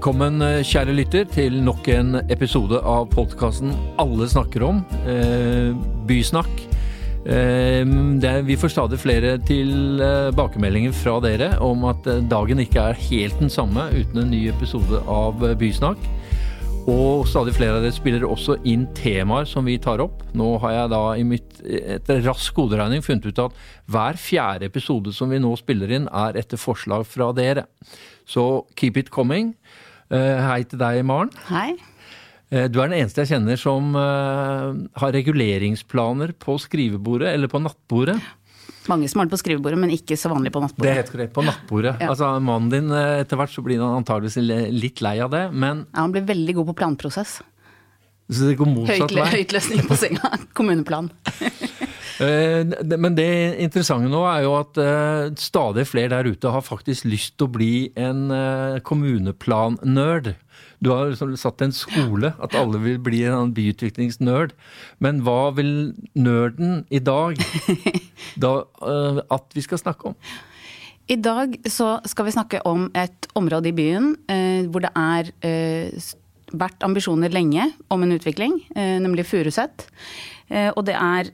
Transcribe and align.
Velkommen, 0.00 0.40
eh, 0.40 0.62
kjære 0.64 0.94
lytter, 0.96 1.24
til 1.28 1.58
nok 1.60 1.84
en 1.92 2.14
episode 2.32 2.78
av 2.88 3.10
podkasten 3.12 3.74
Alle 3.98 4.24
snakker 4.24 4.62
om, 4.64 4.78
eh, 5.04 5.76
Bysnakk. 6.08 6.48
Eh, 7.26 7.84
det, 8.16 8.46
vi 8.46 8.56
får 8.56 8.72
stadig 8.72 8.98
flere 8.98 9.36
tilbakemeldinger 9.44 10.94
fra 10.96 11.20
dere 11.20 11.60
om 11.60 11.84
at 11.84 12.06
eh, 12.06 12.22
dagen 12.22 12.64
ikke 12.64 12.80
er 12.80 12.94
helt 12.94 13.38
den 13.40 13.50
samme 13.50 13.90
uten 13.92 14.22
en 14.22 14.30
ny 14.30 14.48
episode 14.48 15.02
av 15.06 15.44
eh, 15.44 15.52
Bysnakk. 15.54 15.98
Og 16.88 17.28
stadig 17.28 17.52
flere 17.52 17.76
av 17.76 17.82
dere 17.82 17.92
spiller 17.92 18.24
også 18.24 18.56
inn 18.64 18.86
temaer 18.94 19.44
som 19.44 19.68
vi 19.68 19.76
tar 19.76 20.00
opp. 20.00 20.24
Nå 20.32 20.58
har 20.60 20.72
jeg 20.78 20.90
da 20.94 21.02
i 21.12 21.22
mitt, 21.28 21.60
etter 21.60 22.24
rask 22.24 22.56
hoderegning 22.56 23.04
funnet 23.04 23.28
ut 23.28 23.38
at 23.38 23.52
hver 23.84 24.16
fjerde 24.16 24.64
episode 24.64 25.12
som 25.12 25.28
vi 25.28 25.38
nå 25.44 25.52
spiller 25.60 25.92
inn, 25.92 26.08
er 26.08 26.40
etter 26.40 26.56
forslag 26.56 27.04
fra 27.04 27.34
dere. 27.36 27.66
Så 28.24 28.64
keep 28.80 28.96
it 28.96 29.10
coming. 29.12 29.52
Eh, 30.10 30.42
hei 30.42 30.64
til 30.66 30.80
deg, 30.80 31.04
Maren. 31.06 31.30
Hei. 31.46 31.76
Eh, 32.50 32.66
du 32.66 32.80
er 32.82 32.90
den 32.90 32.98
eneste 32.98 33.22
jeg 33.22 33.36
kjenner 33.36 33.58
som 33.60 33.94
uh, 33.94 34.74
har 34.98 35.14
reguleringsplaner 35.14 36.34
på 36.34 36.56
skrivebordet 36.58 37.30
eller 37.30 37.50
på 37.50 37.60
nattbordet. 37.62 38.16
Mange 38.90 39.06
som 39.12 39.20
har 39.20 39.28
det 39.28 39.36
på 39.36 39.38
skrivebordet, 39.38 39.78
men 39.78 39.92
ikke 39.94 40.18
så 40.18 40.32
vanlig 40.32 40.50
på 40.54 40.62
nattbordet. 40.64 40.88
Det 40.88 40.90
er 40.90 40.98
helt 41.04 41.12
korrekt, 41.14 41.34
på 41.36 41.44
nattbordet. 41.46 41.94
Ja. 42.02 42.10
Altså 42.10 42.32
Mannen 42.42 42.72
din 42.72 42.90
etter 42.90 43.38
hvert 43.38 43.54
så 43.54 43.62
blir 43.62 43.78
han 43.78 44.00
antageligvis 44.00 44.72
litt 44.74 45.02
lei 45.04 45.18
av 45.22 45.30
det, 45.30 45.44
men 45.52 45.84
Ja, 45.92 46.02
han 46.02 46.16
blir 46.16 46.26
veldig 46.26 46.58
god 46.58 46.72
på 46.72 46.78
planprosess. 46.82 47.38
Så 48.30 48.46
det 48.46 48.56
går 48.58 48.70
motsatt 48.70 49.14
vei? 49.14 49.28
Høytløsning 49.36 49.86
på 49.86 49.98
senga. 49.98 50.34
Kommuneplan. 50.58 51.12
Men 52.20 53.14
det 53.16 53.30
interessante 53.64 54.10
nå 54.12 54.20
er 54.28 54.42
jo 54.44 54.52
at 54.58 54.80
stadig 55.40 55.86
flere 55.88 56.12
der 56.12 56.28
ute 56.28 56.52
har 56.52 56.64
faktisk 56.64 57.06
lyst 57.08 57.38
til 57.38 57.48
å 57.48 57.54
bli 57.54 57.72
en 57.96 58.28
kommuneplan-nerd. 58.84 60.34
Du 60.84 60.90
har 60.92 61.10
liksom 61.10 61.32
satt 61.40 61.64
en 61.64 61.72
skole, 61.76 62.34
at 62.36 62.56
alle 62.56 62.80
vil 62.84 63.00
bli 63.00 63.22
en 63.28 63.54
byutviklingsnerd. 63.56 64.52
Men 65.00 65.24
hva 65.24 65.50
vil 65.56 65.94
nerden 66.12 66.84
i 66.92 67.00
dag 67.04 67.40
da, 68.44 68.54
at 69.32 69.56
vi 69.56 69.64
skal 69.64 69.80
snakke 69.80 70.12
om? 70.12 70.20
I 71.10 71.16
dag 71.18 71.56
så 71.66 71.96
skal 72.06 72.28
vi 72.28 72.32
snakke 72.36 72.60
om 72.68 72.86
et 72.94 73.26
område 73.34 73.72
i 73.72 73.74
byen 73.74 74.12
eh, 74.30 74.68
hvor 74.70 74.84
det 74.84 74.92
er 74.94 75.30
uh, 75.42 76.10
vært 76.52 76.82
ambisjoner 76.86 77.32
lenge 77.34 77.66
om 77.92 78.02
en 78.02 78.14
utvikling, 78.16 78.56
nemlig 78.74 79.26
Furuset. 79.28 79.86
Og 80.50 80.82
det 80.88 80.96
er 80.98 81.30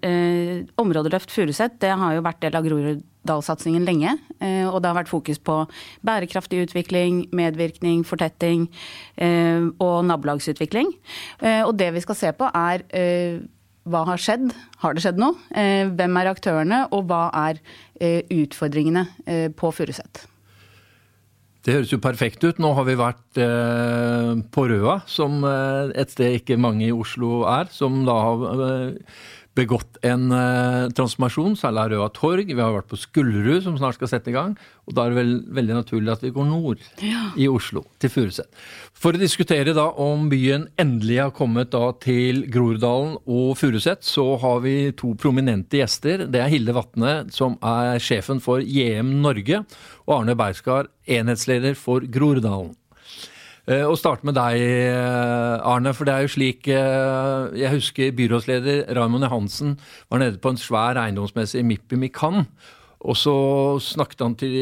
områdeløft 0.77 1.33
Furuset. 1.33 1.79
Det 1.81 1.93
har 1.97 2.17
jo 2.17 2.25
vært 2.27 2.43
del 2.45 2.59
av 2.59 2.67
Groruddalssatsingen 2.67 3.87
lenge. 3.89 4.13
Og 4.69 4.77
det 4.83 4.91
har 4.91 4.99
vært 4.99 5.09
fokus 5.13 5.41
på 5.41 5.63
bærekraftig 6.05 6.67
utvikling, 6.67 7.25
medvirkning, 7.33 8.05
fortetting 8.05 8.69
og 9.81 9.99
nabolagsutvikling. 10.11 10.93
Og 11.65 11.73
det 11.81 11.91
vi 11.97 12.05
skal 12.05 12.21
se 12.21 12.37
på 12.37 12.53
er 12.53 12.85
hva 13.87 14.05
har 14.09 14.21
skjedd? 14.21 14.51
Har 14.83 14.93
det 14.97 15.05
skjedd 15.07 15.21
noe? 15.23 15.39
Hvem 15.97 16.21
er 16.21 16.33
aktørene, 16.37 16.85
og 16.93 17.09
hva 17.09 17.31
er 17.47 17.63
utfordringene 18.37 19.07
på 19.57 19.73
Furuset? 19.73 20.27
Det 21.67 21.75
høres 21.75 21.91
jo 21.91 21.99
perfekt 21.99 22.45
ut. 22.47 22.61
Nå 22.63 22.69
har 22.79 22.85
vi 22.87 22.95
vært 22.95 23.41
eh, 23.43 24.29
på 24.55 24.67
Røa, 24.71 25.01
som 25.11 25.41
eh, 25.43 25.91
et 25.99 26.13
sted 26.15 26.39
ikke 26.39 26.61
mange 26.63 26.87
i 26.87 26.95
Oslo 26.95 27.41
er, 27.51 27.67
som 27.75 28.05
da 28.07 28.15
har 28.23 28.63
eh, 28.69 29.17
begått 29.57 29.99
en 30.07 30.29
uh, 30.33 30.87
transformasjon, 30.97 31.57
særlig 31.59 31.83
av 31.83 31.91
Røa 31.93 32.09
Torg. 32.15 32.51
Vi 32.51 32.61
har 32.61 32.75
vært 32.75 32.91
på 32.91 32.99
Skullerud, 33.01 33.63
som 33.65 33.79
snart 33.81 33.97
skal 33.99 34.11
sette 34.11 34.31
i 34.33 34.37
gang. 34.37 34.55
Og 34.87 34.95
da 34.97 35.07
er 35.07 35.13
det 35.13 35.19
vel 35.19 35.33
veldig 35.57 35.79
naturlig 35.79 36.13
at 36.13 36.23
vi 36.25 36.33
går 36.35 36.47
nord 36.49 36.85
ja. 37.03 37.31
i 37.41 37.49
Oslo, 37.51 37.87
til 38.03 38.13
Furuset. 38.13 38.49
For 38.97 39.17
å 39.17 39.21
diskutere 39.21 39.75
da 39.77 39.89
om 40.03 40.29
byen 40.33 40.69
endelig 40.81 41.19
har 41.25 41.35
kommet 41.37 41.73
da 41.75 41.91
til 42.03 42.45
Groruddalen 42.53 43.17
og 43.25 43.57
Furuset, 43.59 44.07
så 44.07 44.29
har 44.43 44.63
vi 44.65 44.77
to 44.97 45.15
prominente 45.19 45.81
gjester. 45.81 46.27
Det 46.31 46.43
er 46.43 46.53
Hilde 46.53 46.77
Vatne, 46.77 47.19
som 47.35 47.59
er 47.65 48.01
sjefen 48.03 48.43
for 48.45 48.63
JM 48.63 49.17
Norge, 49.25 49.65
og 50.07 50.21
Arne 50.21 50.37
Bergskar, 50.39 50.93
enhetsleder 51.19 51.79
for 51.79 52.05
Groruddalen. 52.07 52.75
Eh, 53.67 53.83
og 53.83 53.97
starte 53.99 54.23
med 54.23 54.37
deg, 54.39 54.61
eh, 54.63 55.59
Arne. 55.67 55.91
For 55.95 56.07
det 56.07 56.15
er 56.15 56.23
jo 56.23 56.35
slik 56.37 56.69
eh, 56.71 57.51
Jeg 57.59 57.73
husker 57.75 58.15
byrådsleder 58.15 58.95
Raymond 58.95 59.27
Johansen 59.27 59.75
var 60.09 60.23
nede 60.23 60.39
på 60.39 60.53
en 60.55 60.61
svær 60.61 61.01
eiendomsmesse 61.03 61.59
i 61.59 61.67
Mippi 61.67 61.99
Mikan. 61.99 62.47
Og 63.03 63.17
så 63.19 63.35
snakket 63.83 64.23
han 64.23 64.37
til 64.39 64.55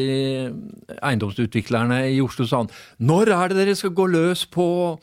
eiendomsutviklerne 0.97 2.01
i 2.13 2.21
Oslo 2.21 2.43
og 2.45 2.49
sa 2.49 2.63
han 2.63 2.73
Når 2.99 3.31
er 3.33 3.53
det 3.53 3.61
dere 3.61 3.75
skal 3.77 3.93
gå 3.93 4.09
løs 4.09 4.45
på 4.45 4.97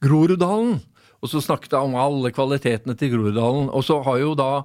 Groruddalen? 0.00 0.78
Og 1.20 1.28
så 1.28 1.42
snakket 1.42 1.74
han 1.74 1.90
om 1.90 1.98
alle 2.00 2.30
kvalitetene 2.32 2.94
til 2.96 3.12
Groruddalen. 3.16 3.68
Og 3.68 3.84
så 3.84 3.98
har 4.06 4.22
jo 4.22 4.34
da 4.38 4.62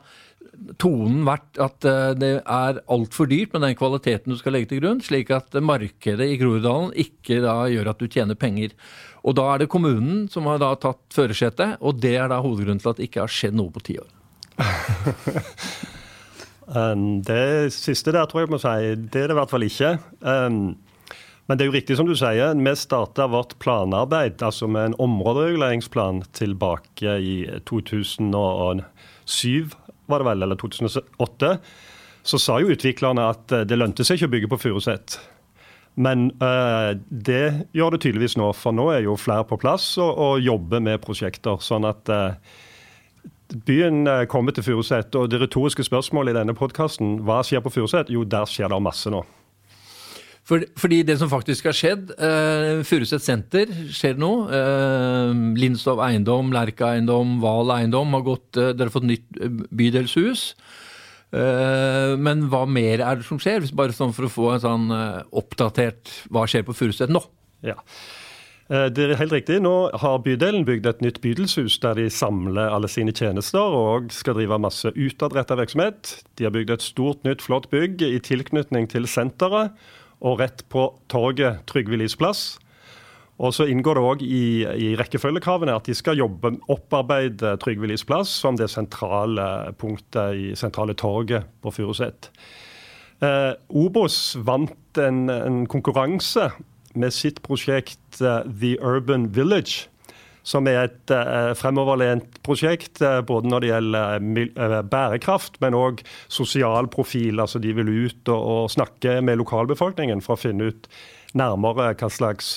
tonen 0.82 1.24
vært 1.28 1.60
at 1.62 1.88
eh, 1.88 2.14
det 2.18 2.32
er 2.42 2.82
altfor 2.92 3.30
dyrt 3.32 3.56
med 3.56 3.66
den 3.66 3.78
kvaliteten 3.80 4.34
du 4.34 4.40
skal 4.40 4.56
legge 4.56 4.72
til 4.72 4.82
grunn, 4.84 5.02
slik 5.04 5.32
at 5.36 5.56
markedet 5.64 6.28
i 6.32 6.38
Groruddalen 6.42 6.94
ikke 7.06 7.42
da 7.46 7.58
gjør 7.72 7.92
at 7.92 8.02
du 8.02 8.08
tjener 8.08 8.40
penger. 8.40 8.76
Og 9.26 9.38
da 9.40 9.48
er 9.54 9.64
det 9.64 9.72
kommunen 9.74 10.26
som 10.32 10.48
har 10.50 10.62
da 10.62 10.74
tatt 10.78 11.04
førersetet, 11.16 11.80
og 11.82 12.00
det 12.04 12.16
er 12.20 12.30
da 12.32 12.44
hovedgrunnen 12.44 12.82
til 12.84 12.94
at 12.94 13.02
det 13.02 13.10
ikke 13.10 13.26
har 13.26 13.36
skjedd 13.36 13.58
noe 13.58 13.74
på 13.74 13.84
ti 13.90 14.00
år. 14.02 14.12
Um, 16.66 17.22
det 17.22 17.74
siste 17.76 18.10
der 18.16 18.26
tror 18.26 18.42
jeg 18.42 18.50
må 18.50 18.58
si, 18.58 18.96
det 18.98 19.22
er 19.22 19.30
det 19.30 19.36
i 19.36 19.38
hvert 19.38 19.52
fall 19.54 19.66
ikke. 19.68 19.92
Um, 20.26 20.74
men 21.46 21.58
det 21.58 21.66
er 21.66 21.70
jo 21.70 21.76
riktig 21.76 21.98
som 22.00 22.08
du 22.10 22.16
sier, 22.18 22.58
vi 22.58 22.74
starta 22.74 23.28
vårt 23.30 23.54
planarbeid 23.62 24.42
altså 24.42 24.66
med 24.66 24.86
en 24.90 24.96
områdereguleringsplan 25.06 26.24
tilbake 26.34 27.18
i 27.22 27.36
2007 27.70 28.82
var 30.12 30.22
det 30.22 30.30
vel, 30.30 30.46
eller 30.46 30.60
2008, 30.62 31.54
så 32.26 32.42
sa 32.42 32.60
jo 32.62 32.74
utviklerne 32.74 33.30
at 33.30 33.54
eh, 33.54 33.66
det 33.70 33.78
lønte 33.78 34.06
seg 34.06 34.20
ikke 34.20 34.30
å 34.30 34.36
bygge 34.36 34.52
på 34.54 34.62
Furuset. 34.66 35.18
Men 35.96 36.28
uh, 36.44 36.92
det 37.08 37.70
gjør 37.72 37.96
det 37.96 38.02
tydeligvis 38.04 38.34
nå, 38.36 38.50
for 38.58 38.76
nå 38.76 38.90
er 38.92 39.06
jo 39.06 39.14
flere 39.16 39.46
på 39.48 39.56
plass 39.62 39.94
og, 39.96 40.10
og 40.12 40.42
jobber 40.44 40.84
med 40.84 41.00
prosjekter. 41.06 41.62
Sånn 41.64 41.88
at 41.88 42.12
uh, 42.12 42.36
byen 43.64 44.04
kommer 44.28 44.52
til 44.52 44.66
Furuset. 44.68 45.16
Og 45.16 45.32
det 45.32 45.40
retoriske 45.40 45.86
spørsmålet 45.88 46.36
i 46.36 46.40
denne 46.42 46.58
podkasten, 46.58 47.22
hva 47.24 47.40
skjer 47.48 47.64
på 47.64 47.72
Furuset? 47.78 48.12
Jo, 48.12 48.26
der 48.28 48.50
skjer 48.50 48.74
det 48.74 48.82
masse 48.84 49.14
nå. 49.14 49.24
For, 50.46 50.62
fordi 50.78 51.02
det 51.08 51.18
som 51.18 51.30
faktisk 51.32 51.66
har 51.72 51.76
skjedd 51.78 52.12
eh, 52.22 52.84
Furuset 52.86 53.24
senter 53.26 53.70
skjer 53.94 54.20
nå. 54.22 54.32
Eh, 54.54 55.32
Lindstov 55.58 56.04
eiendom, 56.06 56.52
Lerka 56.54 56.92
eiendom, 56.94 57.40
Val 57.42 57.74
eiendom 57.80 58.14
har 58.14 58.26
gått 58.28 58.60
eh, 58.62 58.74
Dere 58.76 58.92
har 58.92 58.94
fått 58.94 59.10
nytt 59.10 59.26
bydelshus. 59.74 60.52
Uh, 61.36 62.14
men 62.22 62.46
hva 62.48 62.62
mer 62.70 63.02
er 63.04 63.18
det 63.20 63.26
som 63.28 63.40
skjer? 63.42 63.66
Bare 63.76 63.92
sånn 63.92 64.14
for 64.16 64.28
å 64.28 64.32
få 64.32 64.46
en 64.54 64.62
sånn 64.64 64.84
oppdatert 65.36 66.08
Hva 66.32 66.46
skjer 66.48 66.64
på 66.64 66.76
Furuset 66.78 67.12
nå? 67.12 67.20
Ja. 67.66 67.76
Det 68.70 69.02
er 69.04 69.18
helt 69.20 69.34
riktig. 69.34 69.58
Nå 69.66 69.74
har 70.00 70.22
bydelen 70.24 70.64
bygd 70.66 70.88
et 70.90 71.04
nytt 71.04 71.20
bydelshus 71.26 71.76
der 71.84 71.98
de 72.00 72.06
samler 72.14 72.72
alle 72.72 72.88
sine 72.90 73.12
tjenester 73.14 73.76
og 73.78 74.14
skal 74.16 74.38
drive 74.38 74.62
masse 74.62 74.94
utadrettet 74.96 75.60
virksomhet. 75.60 76.16
De 76.40 76.48
har 76.48 76.56
bygd 76.56 76.78
et 76.78 76.86
stort, 76.86 77.20
nytt, 77.28 77.44
flott 77.44 77.68
bygg 77.74 78.06
i 78.08 78.16
tilknytning 78.24 78.88
til 78.94 79.10
senteret 79.10 79.76
og 80.22 80.40
rett 80.44 80.64
på 80.72 80.88
torget 81.12 81.66
Trygve 81.70 82.00
Lies 82.00 82.16
plass. 82.20 82.56
Og 83.36 83.52
så 83.52 83.66
inngår 83.68 83.98
det 83.98 84.04
òg 84.08 84.22
i, 84.24 84.46
i, 84.64 84.92
rekkefølgekravene 84.96 85.74
at 85.76 85.90
de 85.90 85.96
skal 85.98 86.20
jobbe 86.22 86.54
opparbeide 86.72 87.58
Trygve 87.60 87.90
Lies 87.92 88.06
plass 88.08 88.32
som 88.32 88.56
det 88.56 88.70
sentrale 88.72 89.74
punktet 89.80 90.40
i 90.40 90.54
sentrale 90.56 90.96
torget 90.96 91.50
på 91.64 91.74
Furuset. 91.76 92.30
Eh, 93.24 93.52
Obos 93.76 94.38
vant 94.48 95.00
en, 95.00 95.28
en, 95.32 95.60
konkurranse 95.72 96.50
med 96.96 97.12
sitt 97.16 97.42
prosjekt 97.44 98.22
eh, 98.24 98.48
The 98.48 98.76
Urban 98.80 99.28
Village 99.36 99.90
som 100.46 100.68
er 100.70 100.84
et 100.86 101.14
uh, 101.14 101.54
fremoverlent 101.58 102.38
prosjekt 102.46 103.02
uh, 103.02 103.20
både 103.26 103.50
når 103.50 103.64
det 103.64 103.72
gjelder 103.72 104.28
uh, 104.62 104.78
bærekraft, 104.86 105.58
men 105.64 105.78
òg 105.78 106.04
sosial 106.32 106.90
profil. 106.94 107.42
Altså 107.42 107.62
de 107.62 107.74
vil 107.76 107.90
ut 108.06 108.34
og, 108.34 108.70
snakke 108.76 109.20
med 109.26 109.42
lokalbefolkningen 109.42 110.22
for 110.26 110.38
å 110.38 110.44
finne 110.46 110.70
ut 110.70 110.90
nærmere 111.36 111.94
hva 112.00 112.10
slags 112.12 112.56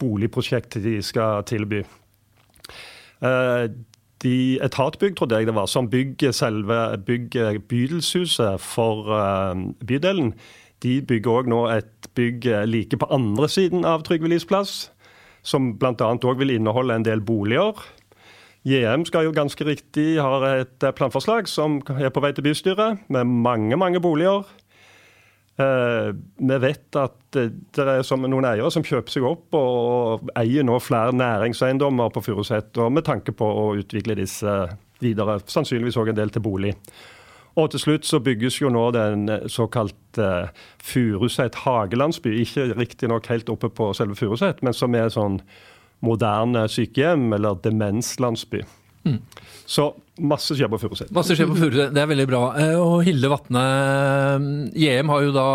boligprosjekt 0.00 0.78
de 0.84 1.00
skal 1.02 1.42
tilby. 1.48 1.82
De 4.22 4.36
Etatbygg, 4.62 5.16
trodde 5.18 5.40
jeg 5.40 5.48
det 5.48 5.56
var, 5.56 5.66
som 5.68 5.90
bygger 5.90 6.32
selve 6.36 6.78
bygger 7.04 7.58
bydelshuset 7.68 8.62
for 8.62 9.10
bydelen, 9.82 10.32
de 10.86 11.00
bygger 11.02 11.42
òg 11.42 11.50
nå 11.50 11.64
et 11.74 12.08
bygg 12.16 12.46
like 12.70 13.00
på 13.02 13.10
andre 13.12 13.50
siden 13.50 13.84
av 13.84 14.06
Trygve 14.06 14.30
Lies 14.30 14.46
plass 14.48 14.86
som 15.42 15.72
bl.a. 15.80 15.94
òg 15.96 16.42
vil 16.42 16.56
inneholde 16.56 16.98
en 16.98 17.06
del 17.06 17.22
boliger. 17.24 17.78
JM 18.68 19.06
skal 19.08 19.24
jo 19.24 19.32
ganske 19.32 19.64
riktig 19.64 20.18
ha 20.20 20.34
et 20.58 20.84
planforslag 20.96 21.48
som 21.48 21.78
er 21.96 22.12
på 22.12 22.20
vei 22.20 22.34
til 22.36 22.44
bystyret, 22.44 23.00
med 23.08 23.24
mange 23.24 23.78
mange 23.80 24.02
boliger. 24.04 24.44
Eh, 25.60 26.10
vi 26.36 26.58
vet 26.62 26.96
at 26.96 27.16
det 27.36 27.84
er 27.84 28.04
noen 28.20 28.48
eiere 28.48 28.70
som 28.72 28.84
kjøper 28.84 29.12
seg 29.12 29.26
opp 29.28 29.56
og 29.56 30.30
eier 30.38 30.64
nå 30.64 30.78
flere 30.80 31.16
næringseiendommer 31.16 32.12
på 32.14 32.22
Furuset, 32.24 32.76
med 32.92 33.04
tanke 33.08 33.32
på 33.36 33.48
å 33.48 33.66
utvikle 33.80 34.16
disse 34.18 34.54
videre. 35.00 35.40
Sannsynligvis 35.48 35.98
òg 36.00 36.12
en 36.12 36.20
del 36.20 36.32
til 36.32 36.44
bolig. 36.44 36.74
Og 37.58 37.70
til 37.72 37.82
slutt 37.82 38.06
så 38.06 38.20
bygges 38.22 38.60
jo 38.60 38.70
nå 38.72 38.84
den 38.94 39.26
såkalte 39.50 40.50
Furuset 40.82 41.62
hagelandsby. 41.64 42.36
Ikke 42.44 42.70
riktignok 42.74 43.26
helt 43.32 43.50
oppe 43.52 43.72
på 43.74 43.90
selve 43.96 44.18
Furuset, 44.18 44.62
men 44.62 44.76
som 44.76 44.94
er 44.94 45.10
sånn 45.12 45.40
moderne 46.04 46.66
sykehjem 46.70 47.32
eller 47.36 47.58
demenslandsby. 47.64 48.62
Mm. 49.04 49.16
Så 49.70 49.86
masse 50.20 50.54
skjer 50.56 50.68
på 50.68 50.80
Furuset. 50.82 51.10
Masse 51.14 51.36
skjer 51.36 51.48
på 51.48 51.56
Furuset, 51.56 51.94
Det 51.94 52.02
er 52.02 52.08
veldig 52.10 52.26
bra. 52.28 52.42
Eh, 52.60 52.76
og 52.76 53.04
Hilde 53.06 53.30
Vatne, 53.32 53.62
JM 54.76 55.12
har 55.12 55.24
jo 55.24 55.32
da 55.36 55.48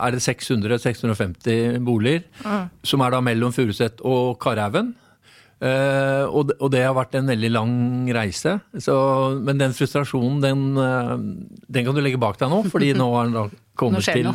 er 0.00 0.16
det 0.16 0.22
600-650 0.24 1.80
boliger, 1.84 2.24
mm. 2.44 2.70
som 2.82 3.04
er 3.04 3.14
da 3.14 3.20
mellom 3.24 3.52
Furuset 3.56 4.00
og 4.06 4.38
Karhaugen. 4.42 4.94
Uh, 5.60 6.24
og, 6.32 6.46
det, 6.48 6.54
og, 6.56 6.70
det, 6.72 6.80
har 6.86 6.94
vært 6.96 7.18
en 7.18 7.28
veldig 7.28 7.50
lang 7.52 7.72
reise. 8.16 8.54
Så, 8.80 8.94
men 9.44 9.60
den 9.60 9.74
frustrasjonen, 9.76 10.38
den, 10.40 10.62
uh, 10.78 11.16
den, 11.68 11.84
kan 11.84 11.96
du 11.96 12.00
legge 12.00 12.20
bak 12.20 12.40
deg 12.40 12.48
nå, 12.48 12.62
fordi 12.72 12.94
nå 12.96 13.08
har 13.12 13.28
den 13.28 13.58
kommet, 13.80 14.08
til, 14.08 14.30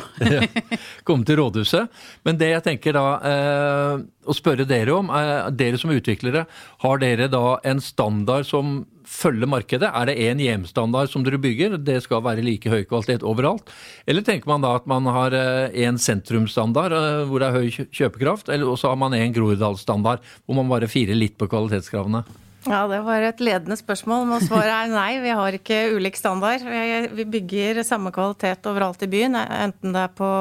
kommet 1.07 1.30
til 1.30 1.39
rådhuset. 1.42 2.04
Men 2.30 2.38
det 2.38 2.51
jeg 2.51 2.66
tenker 2.69 2.98
da 2.98 3.06
uh, 3.25 4.06
å 4.25 4.38
spørre 4.38 4.68
dere 4.69 4.94
om, 4.94 5.10
er 5.18 5.50
dere 5.57 5.81
som 5.81 5.94
utviklere, 5.95 6.45
har 6.86 7.01
dere 7.01 7.30
da 7.33 7.57
en 7.66 7.81
standard 7.81 8.45
som 8.45 8.83
følge 9.10 9.48
markedet? 9.50 9.90
Er 9.90 10.10
det 10.10 10.16
én 10.22 10.42
hjemstandard 10.42 11.12
som 11.12 11.25
dere 11.25 11.40
bygger, 11.42 11.78
det 11.78 12.02
skal 12.06 12.24
være 12.25 12.44
like 12.46 12.72
høy 12.72 12.84
kvalitet 12.90 13.25
overalt? 13.25 13.69
Eller 14.07 14.25
tenker 14.25 14.50
man 14.52 14.66
da 14.66 14.75
at 14.80 14.88
man 14.90 15.07
har 15.10 15.36
én 15.36 15.96
eh, 15.96 16.02
sentrumsstandard 16.02 16.96
eh, 16.96 17.25
hvor 17.30 17.44
det 17.44 17.50
er 17.50 17.60
høy 17.60 17.92
kjøpekraft, 17.94 18.50
eller 18.50 18.80
så 18.80 18.94
har 18.94 19.00
man 19.00 19.18
én 19.18 19.36
Groruddalsstandard 19.36 20.25
hvor 20.46 20.57
man 20.57 20.72
bare 20.72 20.90
firer 20.92 21.18
litt 21.18 21.38
på 21.40 21.50
kvalitetskravene? 21.52 22.25
Ja, 22.66 22.88
Det 22.90 23.04
var 23.06 23.22
et 23.22 23.42
ledende 23.46 23.78
spørsmål, 23.78 24.25
men 24.25 24.42
svaret 24.42 24.74
er 24.74 24.90
nei. 24.90 25.19
Vi 25.22 25.34
har 25.38 25.54
ikke 25.54 25.78
ulik 25.94 26.18
standard. 26.18 26.66
Vi 27.13 27.25
bygger 27.30 27.84
samme 27.86 28.10
kvalitet 28.12 28.66
overalt 28.66 29.06
i 29.06 29.10
byen, 29.12 29.38
enten 29.38 29.94
det 29.94 30.08
er 30.08 30.13
på 30.18 30.31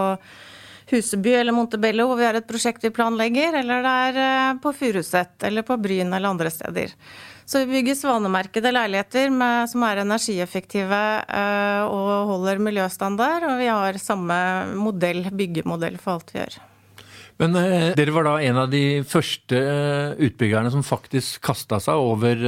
Huseby 0.91 1.35
eller 1.41 1.55
Montebello 1.57 2.07
hvor 2.09 2.19
vi 2.21 2.27
har 2.27 2.37
et 2.39 2.49
prosjekt 2.49 2.85
vi 2.85 2.93
planlegger, 2.95 3.57
eller 3.61 3.85
det 3.85 3.95
er 4.09 4.19
eh, 4.25 4.59
på 4.61 4.73
Furuset 4.77 5.47
eller 5.49 5.65
på 5.67 5.79
Bryn 5.81 6.13
eller 6.13 6.33
andre 6.35 6.53
steder. 6.53 6.93
Så 7.45 7.61
vi 7.61 7.77
bygger 7.77 7.97
svanemerkede 7.99 8.73
leiligheter 8.73 9.33
med, 9.33 9.69
som 9.69 9.85
er 9.85 10.01
energieffektive 10.01 11.01
uh, 11.29 11.83
og 11.93 12.31
holder 12.31 12.63
miljøstandard. 12.65 13.45
Og 13.51 13.59
vi 13.61 13.69
har 13.69 14.01
samme 14.01 14.39
modell, 14.81 15.27
byggemodell 15.29 15.99
for 16.01 16.17
alt 16.17 16.33
vi 16.33 16.41
gjør. 16.41 16.57
Men 17.43 17.57
eh, 17.59 17.89
dere 17.99 18.13
var 18.15 18.29
da 18.29 18.35
en 18.47 18.61
av 18.63 18.69
de 18.71 19.03
første 19.11 19.59
uh, 19.59 20.17
utbyggerne 20.23 20.71
som 20.73 20.87
faktisk 20.87 21.43
kasta 21.45 21.83
seg 21.83 22.01
over 22.01 22.45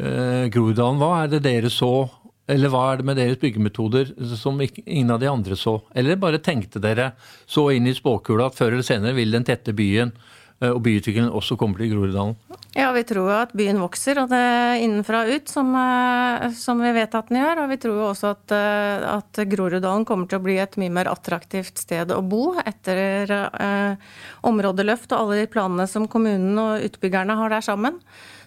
Groruddalen. 0.00 0.96
Hva 0.96 1.10
er 1.22 1.34
det 1.34 1.42
dere 1.44 1.68
så 1.72 2.08
eller 2.50 2.70
hva 2.72 2.80
er 2.88 2.98
det 2.98 3.06
med 3.06 3.18
deres 3.20 3.38
byggemetoder 3.38 4.08
som 4.40 4.56
ingen 4.64 5.12
av 5.12 5.20
de 5.22 5.28
andre 5.30 5.54
så? 5.60 5.76
Eller 5.94 6.18
bare 6.18 6.40
tenkte 6.42 6.80
dere 6.82 7.12
så 7.46 7.68
inn 7.76 7.86
i 7.86 7.92
spåkula 7.94 8.48
at 8.48 8.56
før 8.56 8.72
eller 8.74 8.86
senere 8.86 9.14
vil 9.14 9.36
den 9.36 9.46
tette 9.46 9.74
byen 9.76 10.10
Eh, 10.10 10.30
og 10.68 10.82
byutviklingen 10.84 11.32
også 11.32 11.56
kommer 11.56 11.80
til 11.80 11.94
Groruddalen? 11.94 12.36
Ja, 12.70 12.92
vi 12.94 13.02
tror 13.02 13.26
jo 13.26 13.34
at 13.34 13.50
byen 13.58 13.80
vokser 13.82 14.20
og 14.22 14.28
det 14.30 14.38
er 14.38 14.80
innenfra 14.84 15.24
og 15.24 15.32
ut, 15.34 15.50
som, 15.50 15.72
eh, 15.74 16.44
som, 16.54 16.78
vi 16.78 16.92
vet 16.94 17.16
at 17.18 17.30
den 17.30 17.40
gjør. 17.40 17.62
Og 17.64 17.72
vi 17.72 17.78
tror 17.82 17.96
jo 17.98 18.04
også 18.12 18.30
at, 18.36 18.54
eh, 18.54 19.06
at 19.10 19.40
Groruddalen 19.50 20.06
kommer 20.06 20.30
til 20.30 20.38
å 20.38 20.44
bli 20.44 20.54
et 20.62 20.78
mye 20.78 20.92
mer 21.00 21.10
attraktivt 21.10 21.82
sted 21.82 22.14
å 22.14 22.20
bo 22.22 22.54
etter 22.62 23.32
eh, 23.34 24.12
områdeløft 24.46 25.10
og 25.10 25.18
alle 25.18 25.40
de 25.42 25.50
planene 25.50 25.88
som 25.90 26.06
kommunen 26.06 26.54
og 26.62 26.86
utbyggerne 26.86 27.34
har 27.42 27.50
der 27.50 27.66
sammen. 27.66 27.98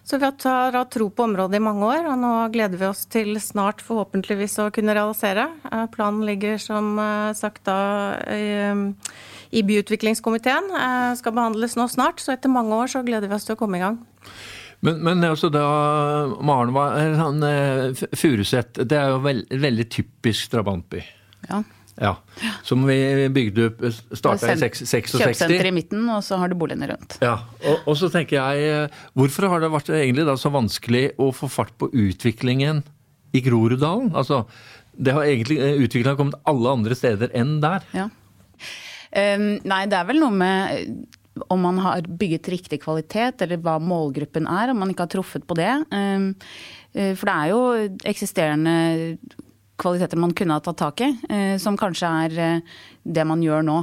Så 0.08 0.20
vi 0.20 0.28
har 0.28 0.72
hatt 0.76 0.92
tro 0.92 1.10
på 1.12 1.28
området 1.28 1.60
i 1.60 1.64
mange 1.64 1.88
år, 1.88 2.08
og 2.12 2.18
nå 2.20 2.32
gleder 2.52 2.80
vi 2.80 2.88
oss 2.90 3.06
til 3.12 3.38
snart 3.40 3.84
forhåpentligvis 3.84 4.58
å 4.60 4.72
kunne 4.76 4.96
realisere. 4.96 5.46
Planen 5.96 6.26
ligger 6.28 6.60
som 6.60 7.00
sagt 7.40 7.64
da 7.70 7.80
i 8.28 8.44
i 9.54 9.64
byutviklingskomiteen. 9.68 10.72
Eh, 10.80 11.14
skal 11.20 11.36
behandles 11.36 11.78
nå 11.80 11.88
snart, 11.92 12.24
så 12.24 12.34
etter 12.34 12.52
mange 12.52 12.76
år 12.76 12.92
så 12.92 13.04
gleder 13.06 13.30
vi 13.30 13.38
oss 13.38 13.48
til 13.48 13.58
å 13.58 13.60
komme 13.60 13.80
i 13.80 13.84
gang. 13.84 14.02
Men, 14.84 15.00
men 15.06 15.24
altså 15.24 15.48
da, 15.54 15.64
Maren, 16.44 16.76
han, 17.20 17.46
eh, 17.48 18.04
Furuset, 18.20 18.82
det 18.84 19.00
er 19.00 19.14
jo 19.14 19.22
veld, 19.24 19.48
veldig 19.64 19.88
typisk 19.94 20.52
drabantby. 20.52 21.06
Ja. 21.50 21.64
Ja, 22.02 22.16
Som 22.66 22.88
vi 22.88 22.96
bygde 23.30 23.68
opp 23.70 23.84
starta 24.18 24.50
i 24.50 24.58
66. 24.58 25.12
Kjøpesenter 25.14 25.68
i 25.70 25.74
midten, 25.76 26.08
og 26.10 26.24
så 26.26 26.40
har 26.42 26.50
du 26.50 26.56
boligene 26.58 26.88
rundt. 26.90 27.20
Ja, 27.22 27.36
og, 27.62 27.84
og, 27.86 27.94
så 28.00 28.10
tenker 28.10 28.40
jeg, 28.40 28.64
eh, 28.66 29.04
Hvorfor 29.14 29.46
har 29.52 29.62
det 29.62 29.70
vært 29.76 29.92
egentlig 29.94 30.26
da 30.26 30.34
så 30.40 30.50
vanskelig 30.54 31.12
å 31.22 31.30
få 31.38 31.52
fart 31.54 31.76
på 31.78 31.92
utviklingen 31.94 32.82
i 33.38 33.44
Groruddalen? 33.46 34.10
Altså, 34.18 34.42
det 34.98 35.14
har 35.14 35.30
egentlig 35.30 35.60
Utviklingen 35.86 36.18
kommet 36.18 36.42
alle 36.50 36.74
andre 36.80 36.98
steder 36.98 37.30
enn 37.38 37.60
der. 37.62 37.86
Ja. 37.94 38.10
Nei, 39.14 39.84
det 39.90 39.98
er 39.98 40.08
vel 40.10 40.22
noe 40.24 40.34
med 40.34 40.74
eh, 40.74 41.20
om 41.54 41.64
man 41.66 41.80
har 41.82 42.06
bygget 42.06 42.50
riktig 42.54 42.80
kvalitet, 42.84 43.42
eller 43.42 43.62
hva 43.62 43.80
målgruppen 43.82 44.46
er, 44.50 44.70
om 44.70 44.78
man 44.84 44.92
ikke 44.94 45.08
har 45.08 45.14
truffet 45.16 45.48
på 45.50 45.58
det. 45.58 45.72
Um, 45.90 46.28
for 46.94 47.26
det 47.26 47.34
er 47.34 47.50
jo 47.50 47.62
eksisterende 48.06 48.76
kvaliteter 49.82 50.22
man 50.22 50.36
kunne 50.38 50.60
ha 50.60 50.62
tatt 50.62 50.78
tak 50.78 51.02
i, 51.02 51.10
uh, 51.26 51.56
som 51.62 51.78
kanskje 51.80 52.12
er 52.28 52.62
det 53.02 53.26
man 53.26 53.42
gjør 53.42 53.66
nå. 53.66 53.80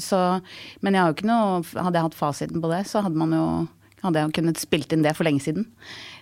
Så, 0.00 0.20
men 0.80 0.94
jeg 0.94 1.02
har 1.02 1.10
jo 1.10 1.16
ikke 1.18 1.28
noe 1.28 1.58
Hadde 1.74 1.98
jeg 1.98 2.06
hatt 2.06 2.16
fasiten 2.16 2.62
på 2.62 2.70
det, 2.70 2.84
så 2.88 3.02
hadde 3.04 3.18
man 3.18 3.34
jo 3.34 3.48
hadde 4.04 4.22
jeg 4.22 4.36
kunnet 4.38 4.60
spilt 4.60 4.92
inn 4.94 5.04
det 5.04 5.14
for 5.16 5.26
lenge 5.26 5.42
siden. 5.44 5.66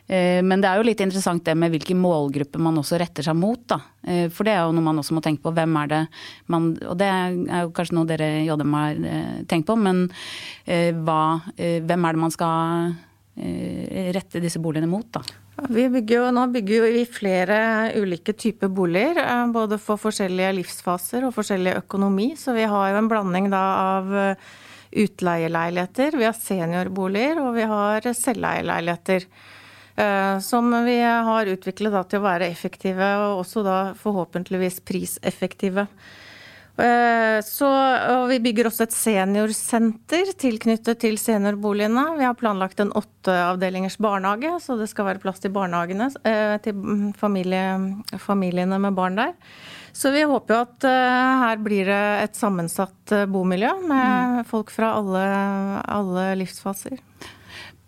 Eh, 0.07 0.41
men 0.43 0.63
det 0.63 0.69
er 0.69 0.81
jo 0.81 0.87
litt 0.87 1.03
interessant 1.03 1.45
det 1.47 1.55
med 1.59 1.73
hvilken 1.73 2.01
målgruppe 2.03 2.61
man 2.63 2.79
også 2.81 2.99
retter 3.01 3.27
seg 3.27 3.37
mot. 3.39 3.63
Da. 3.71 3.79
Eh, 4.03 4.27
for 4.33 4.49
det 4.49 4.57
er 4.57 4.65
jo 4.67 4.75
noe 4.75 4.87
man 4.89 4.99
også 5.03 5.17
må 5.17 5.23
tenke 5.25 5.45
på. 5.45 5.55
Hvem 5.55 5.79
er 5.83 5.93
det 5.93 6.01
man 6.53 6.73
Og 6.89 6.97
det 6.99 7.09
er 7.09 7.63
jo 7.63 7.73
kanskje 7.75 7.97
noe 7.99 8.09
dere 8.09 8.29
i 8.41 8.49
JM 8.49 8.75
har 8.77 9.07
eh, 9.13 9.39
tenkt 9.49 9.69
på, 9.69 9.77
men 9.79 10.05
hva, 10.67 11.23
hvem 11.57 12.05
er 12.07 12.15
det 12.15 12.21
man 12.21 12.33
skal 12.33 12.93
rette 14.15 14.41
disse 14.43 14.61
boligene 14.63 14.91
mot, 14.91 15.07
da? 15.15 15.23
Vi 15.73 15.85
bygger 15.93 16.17
jo, 16.17 16.25
nå 16.35 16.45
bygger 16.53 16.85
vi 16.87 17.03
flere 17.09 17.57
ulike 17.99 18.35
typer 18.37 18.71
boliger, 18.73 19.21
både 19.53 19.79
for 19.81 20.01
forskjellige 20.01 20.53
livsfaser 20.59 21.27
og 21.27 21.35
forskjellig 21.37 21.77
økonomi. 21.83 22.33
Så 22.39 22.55
vi 22.57 22.67
har 22.69 22.93
jo 22.93 23.01
en 23.01 23.11
blanding 23.11 23.51
da 23.53 23.63
av 23.99 24.13
utleieleiligheter, 24.93 26.17
vi 26.19 26.29
har 26.29 26.37
seniorboliger 26.37 27.41
og 27.43 27.55
vi 27.57 27.67
har 27.69 28.09
selveierleiligheter. 28.17 29.27
Eh, 29.97 30.39
som 30.41 30.73
vi 30.85 30.99
har 31.03 31.51
utviklet 31.53 31.97
til 32.09 32.23
å 32.23 32.25
være 32.25 32.49
effektive, 32.49 33.09
og 33.27 33.43
også 33.43 33.65
da 33.67 33.79
forhåpentligvis 34.01 34.81
priseffektive. 34.89 35.87
Eh, 36.81 37.39
så, 37.45 37.69
og 38.15 38.31
vi 38.31 38.39
bygger 38.41 38.71
også 38.71 38.87
et 38.87 38.95
seniorsenter 38.97 40.33
tilknyttet 40.41 41.03
til 41.03 41.19
seniorboligene. 41.21 42.07
Vi 42.17 42.25
har 42.25 42.39
planlagt 42.39 42.81
en 42.81 42.95
åtteavdelingers 42.97 43.99
barnehage, 44.03 44.55
så 44.65 44.79
det 44.81 44.89
skal 44.91 45.11
være 45.11 45.23
plass 45.23 45.43
til 45.43 45.53
barnehagene 45.53 46.09
eh, 46.25 46.57
til 46.65 47.13
familie, 47.21 47.67
familiene 48.23 48.81
med 48.81 48.97
barn 48.97 49.21
der. 49.21 49.37
Så 49.93 50.09
vi 50.15 50.25
håper 50.25 50.55
jo 50.55 50.63
at 50.65 50.85
her 50.89 51.59
blir 51.61 51.85
det 51.85 52.05
et 52.23 52.39
sammensatt 52.39 53.13
bomiljø 53.29 53.75
med 53.85 54.39
mm. 54.39 54.39
folk 54.49 54.73
fra 54.73 54.95
alle, 54.97 55.25
alle 55.85 56.31
livsfaser. 56.41 56.97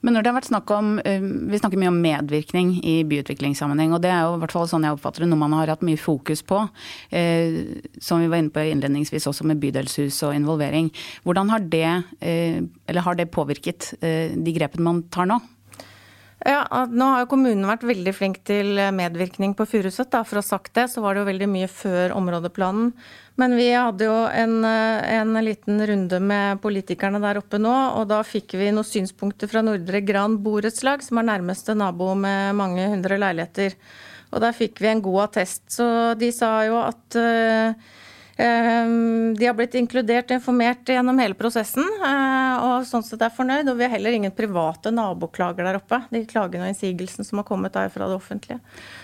Men 0.05 0.13
når 0.13 0.25
det 0.25 0.31
har 0.31 0.37
vært 0.37 0.51
snakk 0.51 0.71
om 0.77 0.91
eh, 1.01 1.23
Vi 1.51 1.61
snakker 1.61 1.81
mye 1.81 1.93
om 1.93 2.01
medvirkning 2.05 2.75
i 2.85 2.99
byutviklingssammenheng. 3.09 3.95
Og 3.97 4.03
det 4.05 4.13
er 4.13 4.27
jo 4.27 4.37
i 4.37 4.43
hvert 4.43 4.55
fall 4.55 4.69
sånn 4.69 4.85
jeg 4.85 4.99
oppfatter 4.99 5.25
det, 5.25 5.31
noe 5.33 5.41
man 5.41 5.57
har 5.57 5.73
hatt 5.73 5.85
mye 5.87 6.01
fokus 6.01 6.45
på. 6.45 6.61
Eh, 7.15 7.81
som 8.05 8.21
vi 8.21 8.29
var 8.29 8.43
inne 8.43 8.53
på 8.53 8.67
innledningsvis 8.69 9.29
også 9.31 9.49
med 9.49 9.63
bydelshus 9.63 10.21
og 10.29 10.37
involvering. 10.37 10.93
Hvordan 11.25 11.53
har 11.55 11.65
det, 11.73 11.91
eh, 12.21 12.61
eller 12.89 13.07
har 13.07 13.17
det 13.17 13.33
påvirket 13.33 13.95
de 14.01 14.53
grepene 14.57 14.85
man 14.85 15.03
tar 15.13 15.29
nå? 15.29 15.41
Ja, 16.43 16.87
Nå 16.91 17.07
har 17.13 17.23
jo 17.23 17.31
kommunen 17.31 17.67
vært 17.69 17.85
veldig 17.87 18.13
flink 18.17 18.41
til 18.49 18.75
medvirkning 18.93 19.55
på 19.57 19.67
Furuset. 19.71 20.11
For 20.27 20.41
å 20.41 20.43
ha 20.43 20.47
sagt 20.47 20.75
det, 20.77 20.89
så 20.91 21.05
var 21.05 21.15
det 21.15 21.23
jo 21.23 21.29
veldig 21.31 21.49
mye 21.53 21.69
før 21.71 22.17
områdeplanen. 22.17 22.91
Men 23.41 23.55
vi 23.59 23.69
hadde 23.73 24.07
jo 24.07 24.17
en, 24.31 24.61
en, 24.67 25.39
liten 25.43 25.81
runde 25.89 26.21
med 26.23 26.61
politikerne 26.63 27.19
der 27.23 27.41
oppe 27.41 27.59
nå, 27.59 27.73
og 27.99 28.07
da 28.11 28.21
fikk 28.27 28.55
vi 28.61 28.71
noen 28.71 28.87
synspunkter 28.87 29.51
fra 29.51 29.63
Nordre 29.65 30.03
Gran 30.07 30.37
borettslag, 30.43 31.03
som 31.03 31.19
er 31.19 31.31
nærmeste 31.33 31.75
nabo 31.79 32.13
med 32.19 32.55
mange 32.59 32.87
hundre 32.93 33.19
leiligheter. 33.19 33.75
Og 34.35 34.43
der 34.43 34.55
fikk 34.55 34.83
vi 34.83 34.91
en 34.91 35.03
god 35.03 35.29
attest. 35.29 35.65
Så 35.79 35.87
de 36.19 36.31
sa 36.35 36.57
jo 36.67 36.79
at 36.83 37.19
uh, 37.19 37.75
De 38.37 39.47
har 39.47 39.55
blitt 39.55 39.77
inkludert 39.79 40.31
og 40.31 40.41
informert 40.41 40.89
gjennom 40.91 41.19
hele 41.23 41.37
prosessen, 41.39 41.87
og 42.05 42.87
sånn 42.89 43.05
sett 43.07 43.23
er 43.23 43.35
fornøyd. 43.35 43.69
Og 43.71 43.79
vi 43.79 43.87
har 43.87 43.95
heller 43.95 44.17
ingen 44.17 44.35
private 44.35 44.91
naboklager 44.95 45.69
der 45.69 45.79
oppe. 45.79 46.01
De 46.11 46.25
klagene 46.27 46.67
og 46.67 46.73
innsigelsen 46.73 47.27
som 47.27 47.39
har 47.41 47.47
kommet 47.47 47.77
der 47.77 47.93
fra 47.95 48.09
det 48.11 48.19
offentlige. 48.19 48.59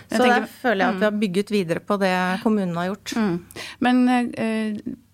Så 0.09 0.19
tenker, 0.19 0.43
der 0.43 0.51
føler 0.51 0.83
jeg 0.83 0.95
at 0.95 0.99
vi 0.99 1.07
har 1.07 1.21
bygget 1.23 1.55
videre 1.55 1.85
på 1.85 2.01
det 2.03 2.15
kommunen 2.43 2.75
har 2.81 2.91
gjort. 2.91 3.15
Mm. 3.15 3.37
Men 3.87 4.03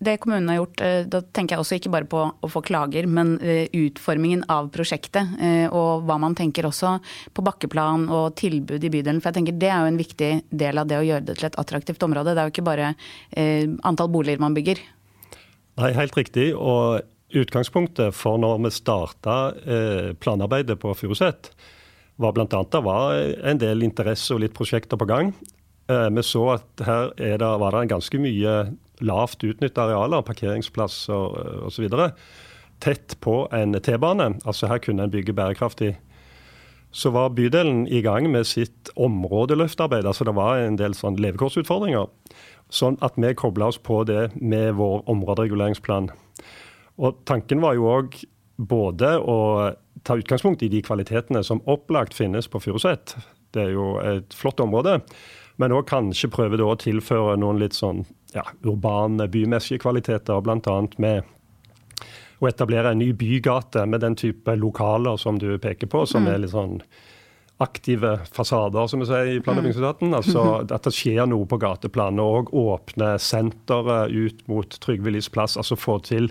det 0.03 0.17
kommunen 0.21 0.49
har 0.51 0.59
gjort, 0.59 0.81
da 1.09 1.21
tenker 1.33 1.55
jeg 1.55 1.63
også 1.63 1.77
ikke 1.79 1.91
bare 1.93 2.07
på 2.09 2.19
å 2.29 2.49
få 2.51 2.61
klager, 2.65 3.07
men 3.09 3.35
utformingen 3.41 4.43
av 4.53 4.69
prosjektet. 4.73 5.31
Og 5.73 6.03
hva 6.05 6.19
man 6.21 6.35
tenker 6.37 6.67
også 6.69 6.97
på 7.33 7.45
bakkeplan 7.45 8.05
og 8.13 8.35
tilbud 8.37 8.83
i 8.83 8.91
bydelen. 8.93 9.21
For 9.23 9.31
jeg 9.31 9.39
tenker 9.39 9.57
det 9.57 9.71
er 9.73 9.81
jo 9.81 9.91
en 9.93 9.99
viktig 9.99 10.31
del 10.63 10.81
av 10.81 10.91
det 10.91 10.99
å 10.99 11.07
gjøre 11.07 11.25
det 11.29 11.37
til 11.39 11.49
et 11.49 11.57
attraktivt 11.63 12.05
område. 12.05 12.35
Det 12.35 12.43
er 12.43 12.49
jo 12.51 12.53
ikke 12.53 12.67
bare 12.69 12.91
antall 13.89 14.11
boliger 14.13 14.43
man 14.43 14.57
bygger. 14.57 14.83
Nei, 15.81 15.91
helt 15.97 16.17
riktig. 16.19 16.51
Og 16.53 17.01
utgangspunktet 17.33 18.13
for 18.15 18.37
når 18.41 18.61
vi 18.67 18.75
starta 18.77 19.39
planarbeidet 20.21 20.77
på 20.83 20.93
Furuset, 20.99 21.49
var 22.17 22.33
bl.a. 22.33 22.63
det 22.71 22.81
var 22.85 23.13
en 23.45 23.61
del 23.61 23.85
interesse 23.85 24.33
og 24.33 24.41
litt 24.43 24.55
prosjekter 24.57 24.99
på 24.99 25.07
gang. 25.09 25.31
Eh, 25.87 26.09
vi 26.11 26.23
så 26.25 26.43
at 26.57 26.83
her 26.85 27.13
det, 27.15 27.37
var 27.61 27.77
det 27.77 27.89
ganske 27.93 28.21
mye 28.21 28.55
lavt 29.03 29.43
utnytta 29.43 29.85
arealer, 29.87 30.25
parkeringsplasser 30.25 31.63
osv. 31.67 31.87
Tett 32.83 33.17
på 33.23 33.47
en 33.55 33.77
T-bane. 33.81 34.35
Altså 34.45 34.69
her 34.69 34.81
kunne 34.83 35.07
en 35.07 35.13
bygge 35.13 35.35
bærekraftig. 35.37 35.95
Så 36.91 37.11
var 37.13 37.33
bydelen 37.35 37.85
i 37.87 38.01
gang 38.01 38.29
med 38.31 38.47
sitt 38.47 38.89
områdeløftarbeid. 38.95 40.05
altså 40.05 40.23
Det 40.23 40.35
var 40.35 40.57
en 40.57 40.77
del 40.79 40.95
sånn 40.97 41.19
levekårsutfordringer. 41.21 42.07
Sånn 42.69 42.97
at 43.01 43.17
vi 43.17 43.33
kobla 43.37 43.69
oss 43.71 43.77
på 43.77 44.03
det 44.07 44.31
med 44.35 44.75
vår 44.79 45.03
områdereguleringsplan. 45.09 46.09
Og 46.97 47.19
Tanken 47.25 47.61
var 47.61 47.77
jo 47.77 47.89
òg 47.91 48.17
både 48.57 49.17
å 49.21 49.39
ta 50.07 50.17
utgangspunkt 50.17 50.63
i 50.63 50.71
de 50.71 50.81
kvalitetene 50.81 51.43
som 51.43 51.61
opplagt 51.69 52.15
finnes 52.17 52.47
på 52.49 52.61
Furuset. 52.63 53.15
Det 53.53 53.67
er 53.67 53.75
jo 53.75 53.97
et 54.01 54.33
flott 54.33 54.61
område. 54.63 54.99
Men 55.57 55.73
òg 55.73 55.87
kanskje 55.89 56.31
prøve 56.33 56.59
å 56.61 56.77
tilføre 56.79 57.37
noen 57.41 57.59
litt 57.61 57.77
sånn 57.77 58.05
ja, 58.33 58.43
urbane, 58.63 59.27
bymessige 59.31 59.81
kvaliteter. 59.83 60.41
Bl.a. 60.43 60.77
med 60.97 61.35
å 62.37 62.47
etablere 62.49 62.93
en 62.93 63.01
ny 63.01 63.11
bygate 63.17 63.85
med 63.89 64.03
den 64.03 64.17
type 64.17 64.55
lokaler 64.55 65.17
som 65.17 65.39
du 65.41 65.49
peker 65.61 65.89
på, 65.89 66.05
som 66.05 66.25
mm. 66.25 66.33
er 66.33 66.41
litt 66.43 66.53
sånn 66.53 66.81
aktive 67.63 68.19
fasader, 68.29 68.85
som 68.87 69.01
vi 69.01 69.07
sier 69.09 69.31
i 69.31 69.39
plan- 69.41 69.57
og 69.57 69.65
mm. 69.65 70.13
Altså 70.13 70.43
at 70.75 70.83
det 70.85 70.93
skjer 70.93 71.25
noe 71.25 71.47
på 71.49 71.57
gateplanet. 71.61 72.21
Og 72.21 72.53
åpne 72.53 73.15
senteret 73.21 74.13
ut 74.13 74.43
mot 74.51 74.79
Trygve 74.83 75.15
Lies 75.15 75.29
plass. 75.33 75.57
Altså 75.57 75.79
få 75.79 75.97
til 76.05 76.29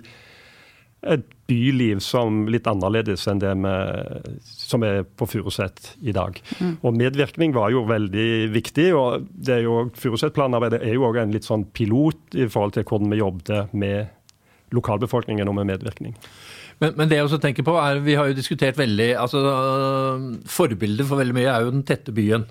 et 1.05 1.25
byliv 1.47 2.01
som 2.03 2.45
litt 2.51 2.67
annerledes 2.67 3.27
enn 3.29 3.39
det 3.39 3.53
med, 3.59 4.25
som 4.43 4.83
er 4.83 5.03
på 5.05 5.27
Furuset 5.29 5.93
i 6.01 6.13
dag. 6.15 6.39
Mm. 6.59 6.73
Og 6.81 6.97
Medvirkning 6.97 7.53
var 7.55 7.71
jo 7.71 7.85
veldig 7.87 8.49
viktig. 8.51 8.89
og 8.97 9.27
det 9.31 9.59
er 9.59 9.63
jo, 9.67 9.79
Furuset-planarbeidet 9.95 10.81
er 10.81 10.97
jo 10.97 11.07
òg 11.07 11.21
en 11.21 11.33
litt 11.35 11.47
sånn 11.47 11.67
pilot 11.71 12.35
i 12.35 12.49
forhold 12.51 12.75
til 12.75 12.87
hvordan 12.87 13.13
vi 13.13 13.21
jobbet 13.21 13.73
med 13.73 14.13
lokalbefolkningen 14.75 15.47
og 15.47 15.55
med 15.59 15.69
medvirkning. 15.71 16.17
Men, 16.81 16.93
men, 16.97 17.07
det 17.09 17.17
jeg 17.17 17.25
også 17.25 17.39
tenker 17.41 17.65
på 17.65 17.73
er, 17.79 18.01
vi 18.05 18.17
har 18.19 18.27
jo 18.29 18.37
diskutert 18.37 18.77
veldig 18.77 19.13
altså 19.17 19.39
Forbildet 20.51 21.07
for 21.09 21.17
veldig 21.17 21.33
mye 21.33 21.49
er 21.49 21.65
jo 21.65 21.73
den 21.73 21.85
tette 21.87 22.13
byen. 22.13 22.45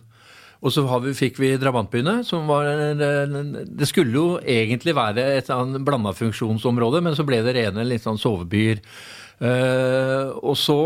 Og 0.64 0.72
så 0.72 0.84
vi, 1.04 1.12
fikk 1.16 1.40
vi 1.42 1.52
drabantbyene, 1.60 2.22
som 2.24 2.48
var 2.48 2.70
Det 2.96 3.88
skulle 3.88 4.14
jo 4.14 4.26
egentlig 4.40 4.94
være 4.96 5.26
et 5.36 5.50
blanda 5.84 6.14
funksjonsområde, 6.16 7.02
men 7.04 7.16
så 7.18 7.26
ble 7.28 7.42
det 7.44 7.58
rene 7.58 7.84
litt 7.84 8.06
sånn 8.06 8.20
sovebyer. 8.20 8.80
Uh, 9.36 10.32
og 10.40 10.56
så 10.56 10.80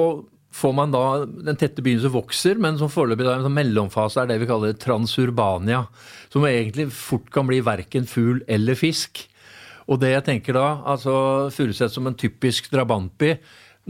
får 0.51 0.73
man 0.75 0.91
da 0.91 1.05
den 1.23 1.59
tette 1.59 1.83
byen 1.85 2.03
som 2.03 2.15
vokser, 2.17 2.59
men 2.61 2.79
som 2.81 2.91
foreløpig 2.91 3.27
er 3.29 3.37
en 3.39 3.47
sånn 3.47 3.57
mellomfase 3.57 4.23
er 4.23 4.31
det 4.31 4.41
vi 4.43 4.49
kaller 4.51 4.75
transurbania. 4.75 5.85
Som 6.33 6.47
egentlig 6.49 6.91
fort 6.95 7.31
kan 7.33 7.47
bli 7.49 7.61
verken 7.65 8.09
fugl 8.11 8.43
eller 8.51 8.79
fisk. 8.79 9.23
Og 9.91 9.99
det 10.03 10.13
jeg 10.13 10.27
tenker 10.27 10.59
da, 10.59 10.67
altså 10.87 11.13
Furuset 11.55 11.95
som 11.95 12.07
en 12.07 12.19
typisk 12.19 12.69
drabantby, 12.71 13.37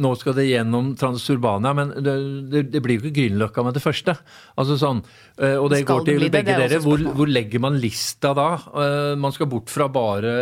nå 0.01 0.11
skal 0.19 0.37
det 0.37 0.49
gjennom 0.49 0.93
Transurbania, 0.99 1.73
men 1.77 1.93
det, 2.03 2.15
det, 2.53 2.63
det 2.75 2.83
blir 2.85 2.99
jo 2.99 3.07
ikke 3.07 3.17
Grünerløkka 3.19 3.65
med 3.67 3.77
det 3.77 3.83
første. 3.85 4.15
Altså 4.61 4.79
sånn, 4.81 5.03
eh, 5.39 5.57
og 5.61 5.71
det 5.73 5.83
går 5.89 6.07
til 6.09 6.27
begge 6.27 6.57
dere. 6.57 6.81
Hvor, 6.85 7.03
hvor, 7.17 7.31
legger 7.31 7.63
man 7.63 7.79
lista 7.83 8.33
da? 8.37 8.49
Eh, 8.71 9.13
man 9.21 9.35
skal 9.37 9.51
bort 9.53 9.73
fra 9.73 9.91
bare 9.93 10.33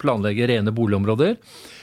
planlegge 0.00 0.50
rene 0.50 0.74
boligområder. 0.74 1.38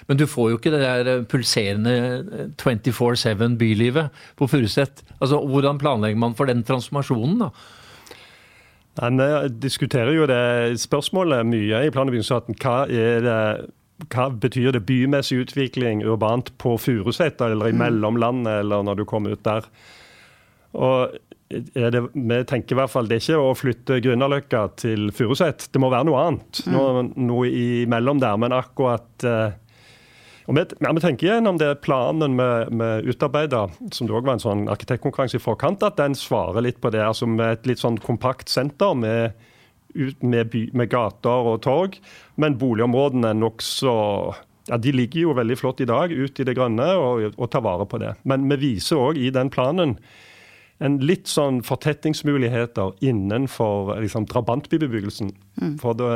Men 0.07 0.19
du 0.19 0.27
får 0.29 0.51
jo 0.51 0.59
ikke 0.59 0.71
det 0.71 0.83
der 0.83 1.25
pulserende 1.27 2.53
24-7 2.61 3.57
bylivet 3.59 4.21
på 4.39 4.47
Furuset. 4.47 5.03
Altså, 5.19 5.41
hvordan 5.43 5.81
planlegger 5.81 6.21
man 6.21 6.37
for 6.37 6.47
den 6.47 6.63
transformasjonen, 6.67 7.43
da? 7.47 7.51
Nei, 8.97 9.27
Vi 9.43 9.49
diskuterer 9.61 10.15
jo 10.15 10.25
det 10.29 10.79
spørsmålet 10.81 11.45
mye 11.45 11.83
i 11.85 11.91
plan- 11.93 12.07
og 12.07 12.15
bygningsetaten. 12.15 12.57
Hva 12.57 12.87
er 12.89 13.21
det 13.21 13.41
hva 14.05 14.27
betyr 14.29 14.75
det 14.75 14.85
bymessig 14.85 15.39
utvikling 15.41 16.03
urbant 16.05 16.51
på 16.61 16.75
Furuset 16.77 17.41
eller 17.41 17.71
i 17.71 17.73
mm. 17.73 17.79
mellomlandet, 17.81 18.59
eller 18.61 18.83
når 18.85 18.99
du 18.99 19.05
kommer 19.09 19.33
ut 19.33 19.45
der? 19.47 19.65
Og 20.77 21.15
det, 21.47 22.01
vi 22.13 22.39
tenker 22.43 22.75
i 22.75 22.77
hvert 22.77 22.91
fall 22.91 23.07
det 23.07 23.17
er 23.17 23.23
ikke 23.23 23.39
å 23.41 23.55
flytte 23.57 24.01
Grünerløkka 24.03 24.65
til 24.83 25.09
Furuset. 25.15 25.69
Det 25.73 25.81
må 25.81 25.89
være 25.93 26.09
noe 26.09 26.25
annet. 26.27 26.61
Mm. 26.67 26.75
Noe, 26.75 27.05
noe 27.29 27.49
imellom 27.49 28.21
der. 28.21 28.37
Men 28.41 28.55
akkurat 28.55 29.25
eh, 29.25 29.55
og 30.47 30.55
vi, 30.55 30.63
ja, 30.79 30.91
vi, 30.95 31.03
tenker 31.03 31.27
gjennom 31.27 31.57
det 31.59 31.73
planen 31.83 32.37
vi, 32.39 32.91
utarbeida, 33.11 33.65
som 33.91 34.07
det 34.07 34.15
òg 34.15 34.27
var 34.29 34.37
en 34.37 34.43
sånn 34.43 34.67
arkitektkonkurranse 34.71 35.41
i 35.41 35.43
forkant, 35.43 35.83
at 35.83 35.97
den 35.99 36.15
svarer 36.15 36.63
litt 36.63 36.79
på 36.83 36.91
det. 36.93 37.03
altså 37.03 37.27
Med 37.27 37.57
et 37.57 37.67
litt 37.67 37.83
sånn 37.83 37.99
kompakt 37.99 38.51
senter 38.51 38.95
med 38.95 39.35
ut 39.97 40.23
med, 40.23 40.51
by, 40.53 40.67
med 40.77 40.91
gater 40.93 41.51
og 41.51 41.61
torg. 41.65 41.97
Men 42.37 42.59
boligområdene 42.61 43.33
er 43.33 43.41
nokså 43.41 43.97
ja, 44.67 44.77
De 44.83 44.91
ligger 44.91 45.21
jo 45.21 45.35
veldig 45.37 45.57
flott 45.59 45.81
i 45.81 45.89
dag 45.89 46.11
ut 46.11 46.39
i 46.39 46.45
det 46.47 46.55
grønne 46.57 46.87
og, 46.99 47.29
og 47.37 47.51
tar 47.51 47.63
vare 47.65 47.87
på 47.89 47.99
det. 48.03 48.13
Men 48.27 48.49
vi 48.51 48.59
viser 48.65 48.99
òg 48.99 49.19
i 49.19 49.31
den 49.33 49.51
planen 49.53 49.97
en 50.83 50.99
litt 51.01 51.29
sånn 51.31 51.63
fortettingsmuligheter 51.65 52.99
innenfor 53.01 53.95
liksom, 54.03 54.27
drabantbybebyggelsen. 54.29 55.31
Mm. 55.57 55.75
For 55.81 55.97
det, 55.97 56.11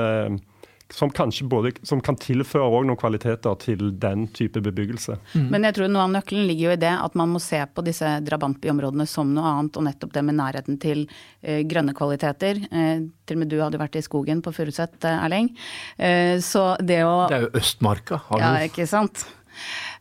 som 0.94 1.12
kanskje 1.12 1.48
både, 1.48 1.72
som 1.88 2.02
kan 2.04 2.18
tilføre 2.20 2.84
noen 2.86 3.00
kvaliteter 3.00 3.56
til 3.62 3.92
den 4.02 4.28
type 4.36 4.62
bebyggelse. 4.64 5.18
Mm. 5.34 5.48
Men 5.54 5.68
jeg 5.68 5.78
tror 5.78 5.92
noe 5.92 6.06
av 6.06 6.14
nøkkelen 6.18 6.48
ligger 6.50 6.70
jo 6.70 6.76
i 6.76 6.82
det 6.84 6.94
at 6.94 7.18
man 7.20 7.34
må 7.34 7.42
se 7.44 7.62
på 7.66 7.86
disse 7.86 8.14
drabantbyområdene 8.28 9.08
som 9.10 9.34
noe 9.36 9.56
annet, 9.56 9.80
og 9.80 9.88
nettopp 9.88 10.16
det 10.18 10.26
med 10.28 10.40
nærheten 10.40 10.80
til 10.82 11.06
eh, 11.42 11.62
grønne 11.68 11.96
kvaliteter. 11.98 12.64
Eh, 12.72 13.06
til 13.26 13.38
og 13.38 13.44
med 13.44 13.52
du 13.52 13.60
hadde 13.62 13.82
vært 13.82 14.00
i 14.00 14.06
skogen 14.06 14.44
på 14.46 14.54
Furuset, 14.56 14.98
eh, 15.08 15.26
Erling. 15.28 15.52
Eh, 15.98 16.38
så 16.44 16.74
det 16.82 17.04
å 17.08 17.28
Det 17.32 17.40
er 17.40 17.48
jo 17.48 17.54
Østmarka, 17.62 18.24
har 18.28 18.42
du. 18.42 18.46
Ja, 18.46 18.72
ikke 18.72 18.90
sant. 18.90 19.26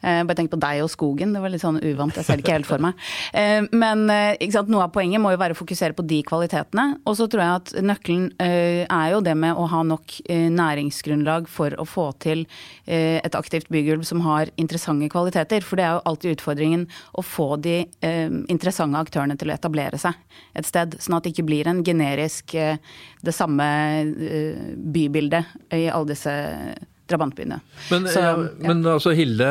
Uh, 0.01 0.23
bare 0.25 0.37
tenk 0.39 0.51
på 0.53 0.59
deg 0.61 0.81
og 0.85 0.91
skogen, 0.93 1.35
det 1.37 1.43
var 1.43 1.53
litt 1.53 1.63
sånn 1.63 1.81
uvant. 1.83 2.17
Jeg 2.17 2.27
ser 2.27 2.39
det 2.39 2.45
ikke 2.45 2.57
helt 2.57 2.69
for 2.69 2.83
meg. 2.83 2.99
Uh, 3.35 3.67
men 3.77 4.07
sant, 4.53 4.71
noe 4.73 4.87
av 4.87 4.95
poenget 4.95 5.21
må 5.23 5.33
jo 5.35 5.41
være 5.41 5.57
å 5.57 5.59
fokusere 5.59 5.97
på 5.97 6.05
de 6.09 6.23
kvalitetene. 6.27 6.87
Og 7.05 7.19
så 7.19 7.29
tror 7.31 7.45
jeg 7.45 7.61
at 7.61 7.73
nøkkelen 7.85 8.29
er 8.41 9.09
jo 9.13 9.21
det 9.25 9.35
med 9.39 9.59
å 9.59 9.67
ha 9.71 9.83
nok 9.87 10.17
næringsgrunnlag 10.29 11.49
for 11.51 11.75
å 11.81 11.87
få 11.89 12.07
til 12.23 12.45
et 12.87 13.37
aktivt 13.37 13.69
bygulv 13.73 14.05
som 14.07 14.23
har 14.25 14.51
interessante 14.61 15.09
kvaliteter. 15.13 15.65
For 15.67 15.79
det 15.79 15.87
er 15.87 15.97
jo 15.97 16.05
alltid 16.11 16.37
utfordringen 16.37 16.87
å 17.19 17.25
få 17.25 17.49
de 17.63 17.83
interessante 18.51 19.01
aktørene 19.01 19.37
til 19.41 19.53
å 19.53 19.57
etablere 19.57 20.01
seg 20.01 20.17
et 20.59 20.69
sted. 20.69 20.97
Sånn 21.01 21.19
at 21.19 21.27
det 21.27 21.35
ikke 21.35 21.49
blir 21.51 21.71
en 21.71 21.85
generisk 21.87 22.55
det 22.57 23.37
samme 23.37 23.69
bybildet 24.77 25.77
i 25.77 25.87
alle 25.91 26.15
disse 26.15 26.35
drabantbyene. 27.11 27.61
Men, 27.91 28.09
Så, 28.09 28.25
ja. 28.25 28.35
men 28.65 28.83
altså 28.87 29.15
Hilde, 29.17 29.51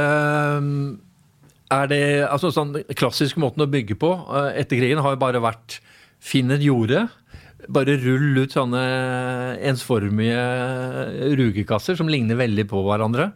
er 1.69 1.89
det 1.91 2.03
altså 2.25 2.51
sånn 2.53 2.73
klassisk 2.97 3.37
måten 3.41 3.65
å 3.65 3.69
bygge 3.69 3.97
på 3.99 4.11
eh, 4.25 4.51
etter 4.63 4.79
krigen 4.81 5.01
har 5.05 5.15
jo 5.15 5.21
bare 5.21 5.43
vært 5.43 5.79
finn 6.19 6.51
et 6.55 6.63
jorde. 6.65 7.05
Bare 7.69 7.97
rull 8.01 8.39
ut 8.39 8.55
sånne 8.55 8.81
ensformige 9.69 10.41
rugekasser 11.37 11.99
som 11.99 12.09
ligner 12.09 12.39
veldig 12.39 12.65
på 12.71 12.81
hverandre. 12.87 13.29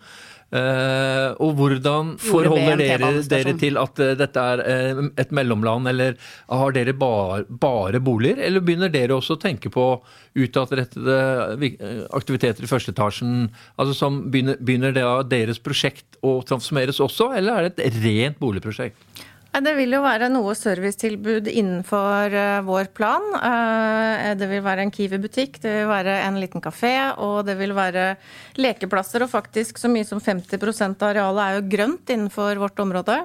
Uh, 0.53 1.33
og 1.41 1.55
hvordan 1.57 2.12
forholder 2.22 2.77
dere 2.77 3.07
dere 3.25 3.55
til 3.57 3.79
at 3.81 4.01
uh, 4.03 4.12
dette 4.19 4.41
er 4.53 4.62
uh, 4.62 5.00
et 5.17 5.31
mellomland, 5.33 5.89
eller 5.89 6.13
har 6.45 6.75
dere 6.75 6.93
bar, 6.93 7.48
bare 7.50 8.01
boliger? 8.03 8.38
Eller 8.38 8.62
begynner 8.62 8.93
dere 8.93 9.17
også 9.17 9.33
å 9.33 9.41
tenke 9.41 9.72
på 9.74 9.88
utadrettede 10.38 11.17
aktiviteter 12.13 12.67
i 12.67 12.69
første 12.69 12.93
etasjen? 12.93 13.48
Altså 13.81 13.98
som 13.98 14.22
begynner, 14.29 14.62
begynner 14.62 14.93
det, 14.93 15.07
deres 15.33 15.62
prosjekt 15.63 16.22
å 16.22 16.38
transformeres 16.45 17.01
også, 17.01 17.31
eller 17.33 17.57
er 17.57 17.72
det 17.72 17.89
et 17.89 18.01
rent 18.05 18.38
boligprosjekt? 18.41 19.25
Det 19.53 19.75
vil 19.77 19.93
jo 19.93 20.00
være 20.01 20.31
noe 20.33 20.55
servicetilbud 20.57 21.45
innenfor 21.51 22.33
uh, 22.33 22.63
vår 22.65 22.88
plan. 22.98 23.27
Uh, 23.38 24.33
det 24.33 24.48
vil 24.50 24.63
være 24.65 24.81
en 24.81 24.93
Kiwi-butikk, 24.93 25.60
det 25.62 25.74
vil 25.75 25.91
være 25.91 26.15
en 26.24 26.39
liten 26.41 26.63
kafé, 26.63 26.95
og 27.22 27.43
det 27.45 27.60
vil 27.60 27.75
være 27.77 28.15
lekeplasser. 28.57 29.22
Og 29.22 29.29
faktisk 29.29 29.77
så 29.77 29.91
mye 29.93 30.07
som 30.10 30.24
50% 30.24 31.05
av 31.05 31.12
arealet 31.12 31.43
er 31.43 31.60
jo 31.60 31.69
grønt 31.75 32.15
innenfor 32.15 32.57
vårt 32.65 32.81
område. 32.81 33.19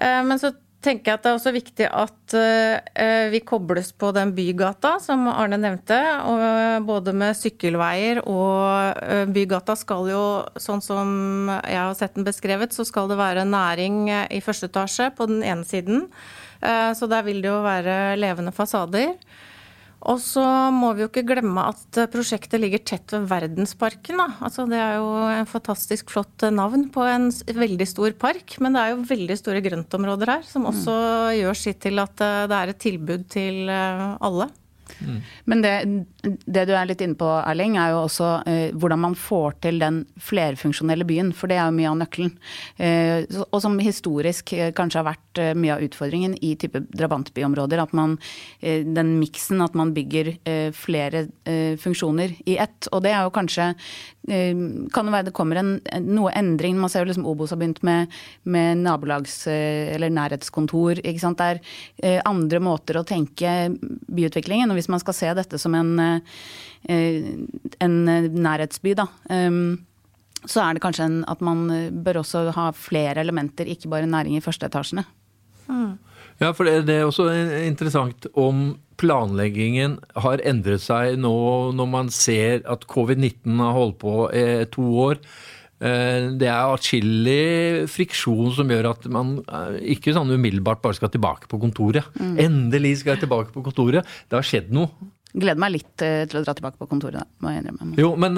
Uh, 0.00 0.22
men 0.24 0.40
så 0.40 0.54
tenker 0.82 1.12
jeg 1.12 1.18
at 1.18 1.24
det 1.24 1.30
er 1.30 1.38
også 1.38 1.52
viktig 1.54 1.86
at 1.88 2.34
uh, 2.36 3.26
vi 3.32 3.40
kobles 3.46 3.92
på 3.96 4.10
den 4.16 4.34
bygata 4.36 4.96
som 5.02 5.24
Arne 5.30 5.58
nevnte. 5.60 5.98
Og 6.28 6.86
både 6.88 7.14
med 7.16 7.38
sykkelveier 7.38 8.22
og 8.26 9.30
bygata 9.32 9.76
skal 9.78 10.10
jo, 10.12 10.24
sånn 10.60 10.82
som 10.84 11.50
jeg 11.50 11.80
har 11.80 11.94
sett 11.98 12.18
den 12.18 12.26
beskrevet, 12.26 12.74
så 12.74 12.86
skal 12.88 13.10
det 13.10 13.20
være 13.20 13.46
næring 13.48 14.04
i 14.10 14.42
første 14.44 14.70
etasje 14.70 15.12
på 15.16 15.28
den 15.30 15.42
ene 15.46 15.66
siden. 15.68 16.06
Så 16.62 17.08
der 17.10 17.24
vil 17.26 17.40
det 17.42 17.50
jo 17.50 17.62
være 17.64 18.14
levende 18.20 18.52
fasader. 18.54 19.16
Og 20.10 20.18
så 20.18 20.42
må 20.74 20.90
vi 20.96 21.04
jo 21.04 21.10
ikke 21.10 21.24
glemme 21.28 21.62
at 21.70 21.98
prosjektet 22.10 22.58
ligger 22.58 22.82
tett 22.82 23.12
ved 23.14 23.28
Verdensparken. 23.30 24.18
Altså, 24.42 24.66
det 24.70 24.80
er 24.80 24.96
jo 24.98 25.12
en 25.30 25.46
fantastisk 25.48 26.10
flott 26.10 26.46
navn 26.50 26.88
på 26.94 27.04
en 27.06 27.28
veldig 27.30 27.86
stor 27.86 28.16
park. 28.18 28.56
Men 28.62 28.74
det 28.74 28.82
er 28.82 28.94
jo 28.94 29.04
veldig 29.12 29.38
store 29.38 29.62
grøntområder 29.62 30.34
her, 30.34 30.48
som 30.48 30.66
også 30.70 30.96
mm. 30.96 31.36
gjør 31.38 31.60
sitt 31.62 31.80
til 31.86 32.02
at 32.02 32.24
eh, 32.24 32.42
det 32.50 32.58
er 32.58 32.72
et 32.72 32.82
tilbud 32.82 33.28
til 33.30 33.70
eh, 33.70 34.08
alle. 34.18 34.50
Men 35.44 35.62
det, 35.64 35.74
det, 36.22 36.66
du 36.68 36.74
er 36.76 36.88
litt 36.88 37.02
inne 37.04 37.18
på, 37.18 37.28
Erling, 37.42 37.76
er 37.80 37.92
jo 37.94 38.02
også 38.04 38.30
eh, 38.48 38.74
hvordan 38.74 39.02
man 39.02 39.16
får 39.18 39.58
til 39.66 39.80
den 39.82 40.02
flerfunksjonelle 40.22 41.06
byen. 41.08 41.32
For 41.36 41.50
det 41.50 41.58
er 41.58 41.68
jo 41.68 41.76
mye 41.76 41.90
av 41.90 41.98
nøkkelen. 42.02 42.32
Eh, 42.76 43.24
og 43.48 43.58
som 43.64 43.78
historisk 43.82 44.54
eh, 44.56 44.72
kanskje 44.76 45.00
har 45.00 45.08
vært 45.10 45.42
eh, 45.42 45.52
mye 45.58 45.76
av 45.76 45.84
utfordringen 45.86 46.36
i 46.44 46.54
type 46.60 46.84
drabantbyområder. 46.92 47.82
At 47.82 47.94
man, 47.96 48.18
eh, 48.60 48.86
den 48.86 49.16
miksen, 49.20 49.62
at 49.64 49.76
man 49.78 49.94
bygger 49.96 50.34
eh, 50.38 50.70
flere 50.76 51.26
funksjoner 51.82 52.32
i 52.48 52.56
ett. 52.60 52.88
Og 52.92 53.02
det 53.04 53.12
er 53.12 53.26
jo 53.26 53.34
kanskje 53.34 53.72
kan 54.22 55.08
det 55.08 55.12
være 55.12 55.26
det 55.26 55.34
kommer 55.34 55.58
en, 55.58 55.72
noe 56.06 56.30
endring. 56.38 56.76
Man 56.78 56.90
ser 56.92 57.02
jo 57.02 57.08
liksom 57.08 57.24
Obos 57.26 57.50
har 57.50 57.58
begynt 57.58 57.80
med, 57.82 58.12
med 58.46 58.78
nabolags- 58.78 59.48
eller 59.50 60.12
nærhetskontor. 60.14 61.00
ikke 61.02 61.22
sant? 61.22 61.42
Det 61.42 61.58
er 62.06 62.22
andre 62.28 62.60
måter 62.62 63.00
å 63.00 63.04
tenke 63.06 63.72
byutviklingen. 64.06 64.70
Og 64.70 64.78
hvis 64.82 64.90
man 64.92 65.02
skal 65.02 65.16
se 65.16 65.32
dette 65.38 65.60
som 65.62 65.74
en, 65.78 65.94
eh, 66.02 67.24
en 67.86 67.96
nærhetsby, 68.34 68.94
da, 68.98 69.08
ehm, 69.30 69.80
så 70.42 70.64
er 70.64 70.74
det 70.74 70.82
kanskje 70.82 71.06
en, 71.06 71.18
at 71.30 71.40
man 71.40 71.68
bør 72.02 72.20
også 72.24 72.48
ha 72.56 72.70
flere 72.74 73.22
elementer, 73.22 73.68
ikke 73.70 73.88
bare 73.88 74.10
næring 74.10 74.36
i 74.36 74.42
førsteetasjene. 74.42 75.04
Mm. 75.68 75.98
Ja, 76.42 76.50
for 76.50 76.66
det, 76.66 76.90
er 76.90 77.06
også 77.06 77.28
interessant 77.62 78.26
om 78.34 78.72
planleggingen 78.98 79.98
har 80.24 80.42
endret 80.46 80.82
seg 80.82 81.18
nå 81.20 81.34
når 81.76 81.88
man 81.90 82.10
ser 82.14 82.62
at 82.70 82.86
covid-19 82.90 83.60
har 83.62 83.76
holdt 83.76 83.98
på 84.02 84.14
i 84.34 84.64
to 84.72 84.86
år. 85.06 85.20
Eh, 85.82 86.28
det 86.38 86.46
er 86.46 86.70
atskillig 86.70 87.88
friksjon 87.90 88.52
som 88.54 88.70
gjør 88.70 88.92
at 88.92 89.08
man 89.10 89.40
eh, 89.42 89.80
ikke 89.96 90.14
sånn 90.14 90.30
umiddelbart 90.30 90.82
bare 90.84 90.98
skal 90.98 91.10
tilbake 91.12 91.50
på 91.50 91.58
kontoret. 91.62 92.06
Mm. 92.20 92.36
Endelig 92.44 93.00
skal 93.00 93.16
jeg 93.16 93.24
tilbake 93.24 93.50
på 93.54 93.64
kontoret. 93.66 94.06
Det 94.30 94.38
har 94.38 94.46
skjedd 94.46 94.70
noe. 94.74 95.10
Gleder 95.32 95.58
meg 95.58 95.72
litt 95.78 96.04
eh, 96.04 96.22
til 96.28 96.38
å 96.38 96.44
dra 96.44 96.54
tilbake 96.54 96.76
på 96.78 96.86
kontoret, 96.90 97.26
må 97.42 97.50
jeg 97.50 97.64
innrømme. 97.64 97.96
Jo, 97.98 98.12
men 98.20 98.36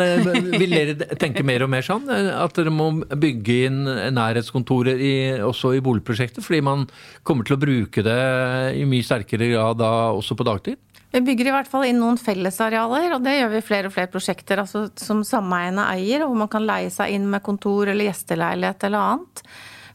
vil 0.63 0.77
dere 0.77 1.19
tenke 1.21 1.45
mer 1.45 1.67
og 1.67 1.73
mer 1.75 1.85
sånn? 1.85 2.07
At 2.09 2.55
dere 2.57 2.73
må 2.73 2.89
bygge 3.03 3.59
inn 3.69 3.83
nærhetskontorer 4.15 5.03
i, 5.03 5.15
også 5.45 5.75
i 5.77 5.85
boligprosjektet? 5.85 6.41
Fordi 6.47 6.63
man 6.65 6.87
kommer 7.27 7.45
til 7.45 7.59
å 7.59 7.61
bruke 7.67 8.07
det 8.07 8.21
i 8.79 8.87
mye 8.89 9.05
sterkere 9.05 9.51
grad 9.53 9.83
da 9.83 9.93
også 10.15 10.39
på 10.39 10.49
dagtid? 10.49 10.81
Vi 11.15 11.21
bygger 11.23 11.47
i 11.47 11.53
hvert 11.55 11.69
fall 11.71 11.85
inn 11.87 12.01
noen 12.03 12.17
fellesarealer, 12.19 13.13
og 13.15 13.23
det 13.23 13.37
gjør 13.37 13.53
vi 13.53 13.59
i 13.61 13.67
flere 13.69 13.87
og 13.87 13.95
flere 13.95 14.11
prosjekter 14.11 14.59
altså, 14.65 14.89
som 14.99 15.21
sameiene 15.23 15.85
eier, 15.93 16.25
hvor 16.27 16.35
man 16.41 16.51
kan 16.51 16.67
leie 16.67 16.91
seg 16.91 17.15
inn 17.15 17.29
med 17.31 17.45
kontor 17.47 17.87
eller 17.93 18.09
gjesteleilighet 18.09 18.89
eller 18.89 19.13
annet. 19.13 19.45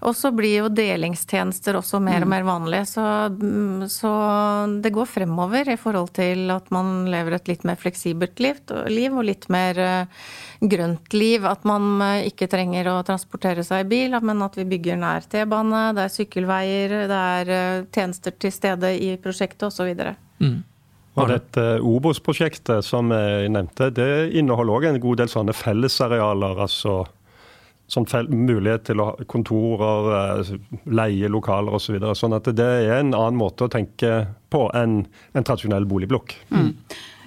Og 0.08 0.16
så 0.16 0.30
blir 0.32 0.62
jo 0.62 0.70
delingstjenester 0.72 1.76
også 1.76 2.00
mer 2.00 2.24
og 2.24 2.30
mer 2.32 2.46
vanlige. 2.48 2.86
Så, 2.88 3.04
mm, 3.36 3.84
så, 3.92 4.12
det 4.80 4.94
går 4.96 5.10
fremover 5.12 5.74
i 5.74 5.76
forhold 5.80 6.14
til 6.16 6.48
at 6.56 6.72
man 6.72 7.04
lever 7.12 7.36
et 7.36 7.52
litt 7.52 7.68
mer 7.68 7.76
fleksibelt 7.82 8.40
liv, 8.40 8.64
og 8.72 9.28
litt 9.28 9.50
mer 9.52 9.84
eh, 9.84 10.24
grønt 10.64 11.20
liv. 11.20 11.44
At 11.44 11.68
man 11.68 12.00
eh, 12.06 12.30
ikke 12.32 12.48
trenger 12.48 12.94
å 12.94 12.98
transportere 13.04 13.68
seg 13.68 13.84
i 13.84 13.92
bil, 13.92 14.16
men 14.24 14.48
at 14.48 14.56
vi 14.56 14.70
bygger 14.72 15.04
nær 15.04 15.28
T-bane, 15.28 15.90
det 16.00 16.08
er 16.08 16.16
sykkelveier, 16.16 16.98
det 17.12 17.22
er 17.36 17.56
eh, 17.60 17.86
tjenester 17.92 18.40
til 18.40 18.56
stede 18.56 18.96
i 19.04 19.18
prosjektet 19.20 19.68
osv. 19.68 20.16
Mm. 20.40 20.62
Og 21.20 21.32
dette 21.32 21.68
Obos-prosjektet 21.86 22.86
som 22.86 23.12
jeg 23.14 23.52
nevnte, 23.54 23.92
det 23.96 24.10
inneholder 24.40 24.76
òg 24.76 24.90
en 24.90 25.00
god 25.04 25.24
del 25.24 25.32
sånne 25.32 25.56
fellesarealer. 25.58 26.60
altså 26.68 27.04
sånn 27.90 28.30
mulighet 28.30 28.86
til 28.90 29.02
å 29.02 29.10
ha 29.10 29.28
kontorer, 29.30 30.10
eh, 30.40 30.52
leie 30.86 31.30
lokaler 31.32 31.74
osv. 31.74 31.90
Så 31.90 31.96
videre. 31.96 32.16
sånn 32.16 32.36
at 32.36 32.44
det 32.56 32.66
er 32.66 33.00
en 33.00 33.14
annen 33.14 33.38
måte 33.40 33.66
å 33.66 33.72
tenke 33.72 34.28
på 34.50 34.70
enn 34.78 35.08
en 35.34 35.44
tradisjonell 35.44 35.86
boligblokk. 35.90 36.36
Mm. 36.52 36.76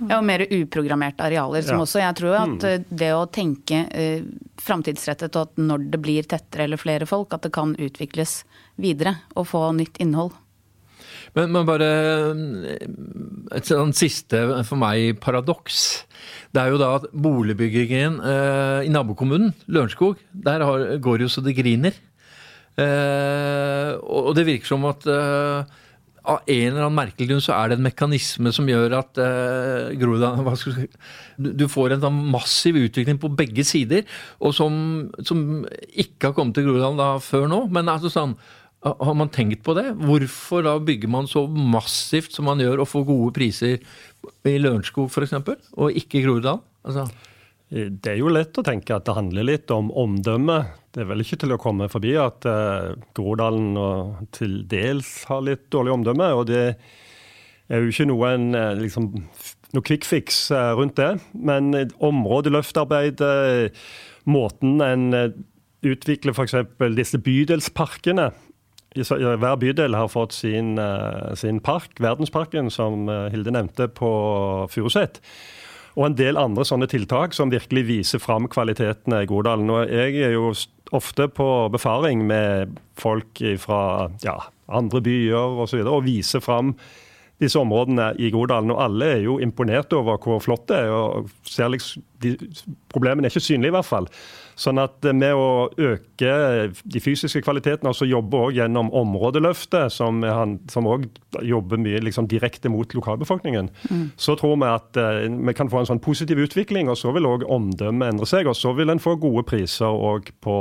Ja, 0.09 0.19
og 0.19 0.25
mer 0.25 0.47
uprogrammerte 0.47 1.25
arealer. 1.27 1.63
som 1.63 1.77
ja. 1.77 1.83
også 1.83 1.99
Jeg 1.99 2.15
tror 2.19 2.35
at 2.37 2.63
mm. 2.63 2.85
det 2.91 3.11
å 3.15 3.27
tenke 3.27 3.87
eh, 3.91 4.23
framtidsrettet 4.59 5.35
og 5.37 5.43
at 5.43 5.57
når 5.59 5.91
det 5.91 6.01
blir 6.03 6.23
tettere 6.23 6.65
eller 6.65 6.77
flere 6.77 7.07
folk, 7.07 7.35
at 7.35 7.43
det 7.43 7.53
kan 7.53 7.75
utvikles 7.75 8.45
videre 8.77 9.17
og 9.35 9.47
få 9.47 9.73
nytt 9.73 9.99
innhold. 9.99 10.33
Men, 11.33 11.53
men 11.55 11.69
bare 11.69 11.91
et 13.57 13.69
sånn 13.69 13.95
siste 13.97 14.43
for 14.69 14.81
meg 14.81 15.17
paradoks. 15.23 16.05
Det 16.53 16.61
er 16.61 16.73
jo 16.73 16.81
da 16.81 16.91
at 16.99 17.09
boligbyggingen 17.13 18.19
eh, 18.21 18.81
i 18.89 18.93
nabokommunen, 18.93 19.55
Lørenskog, 19.73 20.21
der 20.33 20.65
har, 20.67 20.85
går 21.03 21.25
jo 21.25 21.31
så 21.33 21.45
det 21.45 21.57
griner. 21.57 21.97
Eh, 22.81 23.93
og 24.01 24.33
det 24.37 24.47
virker 24.49 24.75
som 24.75 24.85
at 24.89 25.09
eh, 25.09 25.81
av 26.23 26.45
en 26.47 26.69
eller 26.69 26.85
annen 26.85 26.95
merkelig 26.95 27.29
grunn 27.29 27.43
så 27.43 27.57
er 27.57 27.71
det 27.71 27.79
en 27.79 27.87
mekanisme 27.89 28.53
som 28.55 28.69
gjør 28.71 28.95
at 29.01 29.19
eh, 29.21 29.91
Groruddalen 29.99 30.87
du, 31.43 31.67
får 31.69 31.97
en 31.97 32.05
sånn 32.05 32.21
massiv 32.31 32.79
utvikling 32.79 33.19
på 33.21 33.33
begge 33.35 33.65
sider, 33.67 34.07
og 34.39 34.55
som, 34.55 34.75
som 35.27 35.65
ikke 35.91 36.31
har 36.31 36.37
kommet 36.37 36.57
til 36.57 36.69
Groruddalen 36.69 37.25
før 37.25 37.49
nå. 37.51 37.65
Men 37.75 37.91
altså 37.91 38.13
sånn 38.13 38.37
har 38.83 39.15
man 39.15 39.31
tenkt 39.31 39.63
på 39.63 39.75
det? 39.79 39.93
Hvorfor 40.03 40.65
da 40.67 40.75
bygger 40.83 41.11
man 41.11 41.29
så 41.31 41.45
massivt 41.47 42.35
som 42.35 42.49
man 42.51 42.63
gjør, 42.63 42.83
og 42.83 42.91
får 42.91 43.05
gode 43.07 43.35
priser 43.37 43.79
i 43.79 44.57
Lørenskog 44.59 45.07
f.eks., 45.07 45.37
og 45.79 45.99
ikke 45.99 46.19
i 46.19 46.25
Groruddalen? 46.27 46.65
Altså. 46.83 47.07
Det 47.73 48.11
er 48.11 48.19
jo 48.19 48.29
lett 48.29 48.59
å 48.59 48.65
tenke 48.67 48.93
at 48.93 49.07
det 49.07 49.15
handler 49.17 49.47
litt 49.49 49.71
om 49.73 49.87
omdømme. 49.97 50.59
Det 50.93 51.05
er 51.05 51.09
vel 51.09 51.23
ikke 51.25 51.39
til 51.41 51.55
å 51.55 51.61
komme 51.63 51.87
forbi 51.89 52.11
at 52.21 52.45
uh, 52.45 52.93
Groruddalen 53.17 53.71
til 54.35 54.59
dels 54.69 55.15
har 55.31 55.47
litt 55.47 55.71
dårlig 55.73 55.95
omdømme. 55.95 56.29
Og 56.37 56.51
det 56.51 56.67
er 57.73 57.81
jo 57.81 57.89
ikke 57.95 58.11
noe, 58.11 58.35
en, 58.35 58.51
eh, 58.59 58.75
liksom, 58.83 59.09
noe 59.73 59.87
quick 59.89 60.05
fix 60.05 60.51
rundt 60.53 60.99
det. 61.01 61.15
Men 61.33 61.73
områdeløftarbeidet, 61.97 63.73
måten 64.29 64.83
en 64.85 65.07
utvikler 65.83 66.37
f.eks. 66.37 66.59
disse 66.99 67.23
bydelsparkene 67.25 68.29
hver 68.95 69.57
bydel 69.57 69.95
har 69.97 70.09
fått 70.09 70.33
sin, 70.33 70.79
eh, 70.79 71.35
sin 71.35 71.61
park, 71.61 71.99
Verdensparken, 72.01 72.71
som 72.71 73.09
eh, 73.09 73.31
Hilde 73.31 73.51
nevnte, 73.51 73.89
på 73.89 74.69
Furuset. 74.71 75.21
Og 75.97 76.07
en 76.07 76.17
del 76.17 76.39
andre 76.41 76.65
sånne 76.65 76.89
tiltak 76.89 77.35
som 77.37 77.53
virkelig 77.53 77.85
viser 77.89 78.19
fram 78.19 78.49
kvalitetene 78.49 79.23
i 79.23 79.29
Godalen. 79.29 79.71
Og 79.71 79.89
jeg 79.89 80.17
er 80.25 80.33
jo 80.33 80.53
ofte 80.93 81.29
på 81.29 81.69
befaring 81.73 82.25
med 82.27 82.79
folk 82.97 83.41
fra 83.61 84.11
ja, 84.25 84.39
andre 84.73 85.03
byer 85.05 85.37
osv. 85.37 85.61
Og, 85.61 85.69
så 85.69 85.77
videre, 85.77 85.97
og 85.97 86.07
viser 86.07 86.41
fram 86.41 86.75
disse 87.43 87.61
områdene 87.61 88.13
i 88.23 88.31
Godalen. 88.33 88.73
Og 88.73 88.81
alle 88.85 89.11
er 89.19 89.25
jo 89.27 89.39
imponert 89.43 89.93
over 89.97 90.21
hvor 90.23 90.41
flott 90.41 90.69
det 90.71 90.81
er. 90.85 90.93
og 90.93 91.29
ser 91.49 91.73
liksom, 91.73 92.05
de, 92.23 92.37
Problemene 92.93 93.29
er 93.29 93.35
ikke 93.35 93.45
synlige, 93.45 93.73
i 93.73 93.77
hvert 93.77 93.89
fall. 93.89 94.09
Sånn 94.59 94.81
at 94.83 95.05
eh, 95.09 95.15
med 95.17 95.35
å 95.39 95.69
øke 95.73 96.33
de 96.85 97.03
fysiske 97.03 97.43
kvalitetene, 97.45 97.93
og 97.93 97.97
så 97.97 98.09
jobbe 98.09 98.39
også 98.39 98.59
gjennom 98.61 98.91
områdeløftet, 99.03 99.93
som 99.93 100.23
også 100.23 101.45
jobber 101.47 101.81
mye 101.83 102.03
liksom, 102.05 102.29
direkte 102.31 102.73
mot 102.73 102.95
lokalbefolkningen, 102.95 103.71
mm. 103.91 104.07
så 104.17 104.37
tror 104.39 104.59
vi 104.61 104.69
at 104.69 105.01
uh, 105.01 105.23
vi 105.33 105.57
kan 105.57 105.71
få 105.73 105.83
en 105.83 105.91
sånn 105.93 106.03
positiv 106.03 106.43
utvikling. 106.45 106.91
og 106.93 106.99
Så 107.01 107.15
vil 107.17 107.29
òg 107.29 107.47
omdømmet 107.49 108.15
endre 108.15 108.29
seg, 108.29 108.51
og 108.51 108.59
så 108.59 108.75
vil 108.77 108.93
en 108.93 109.03
få 109.03 109.17
gode 109.21 109.47
priser 109.49 109.89
òg 109.89 110.33
på, 110.45 110.57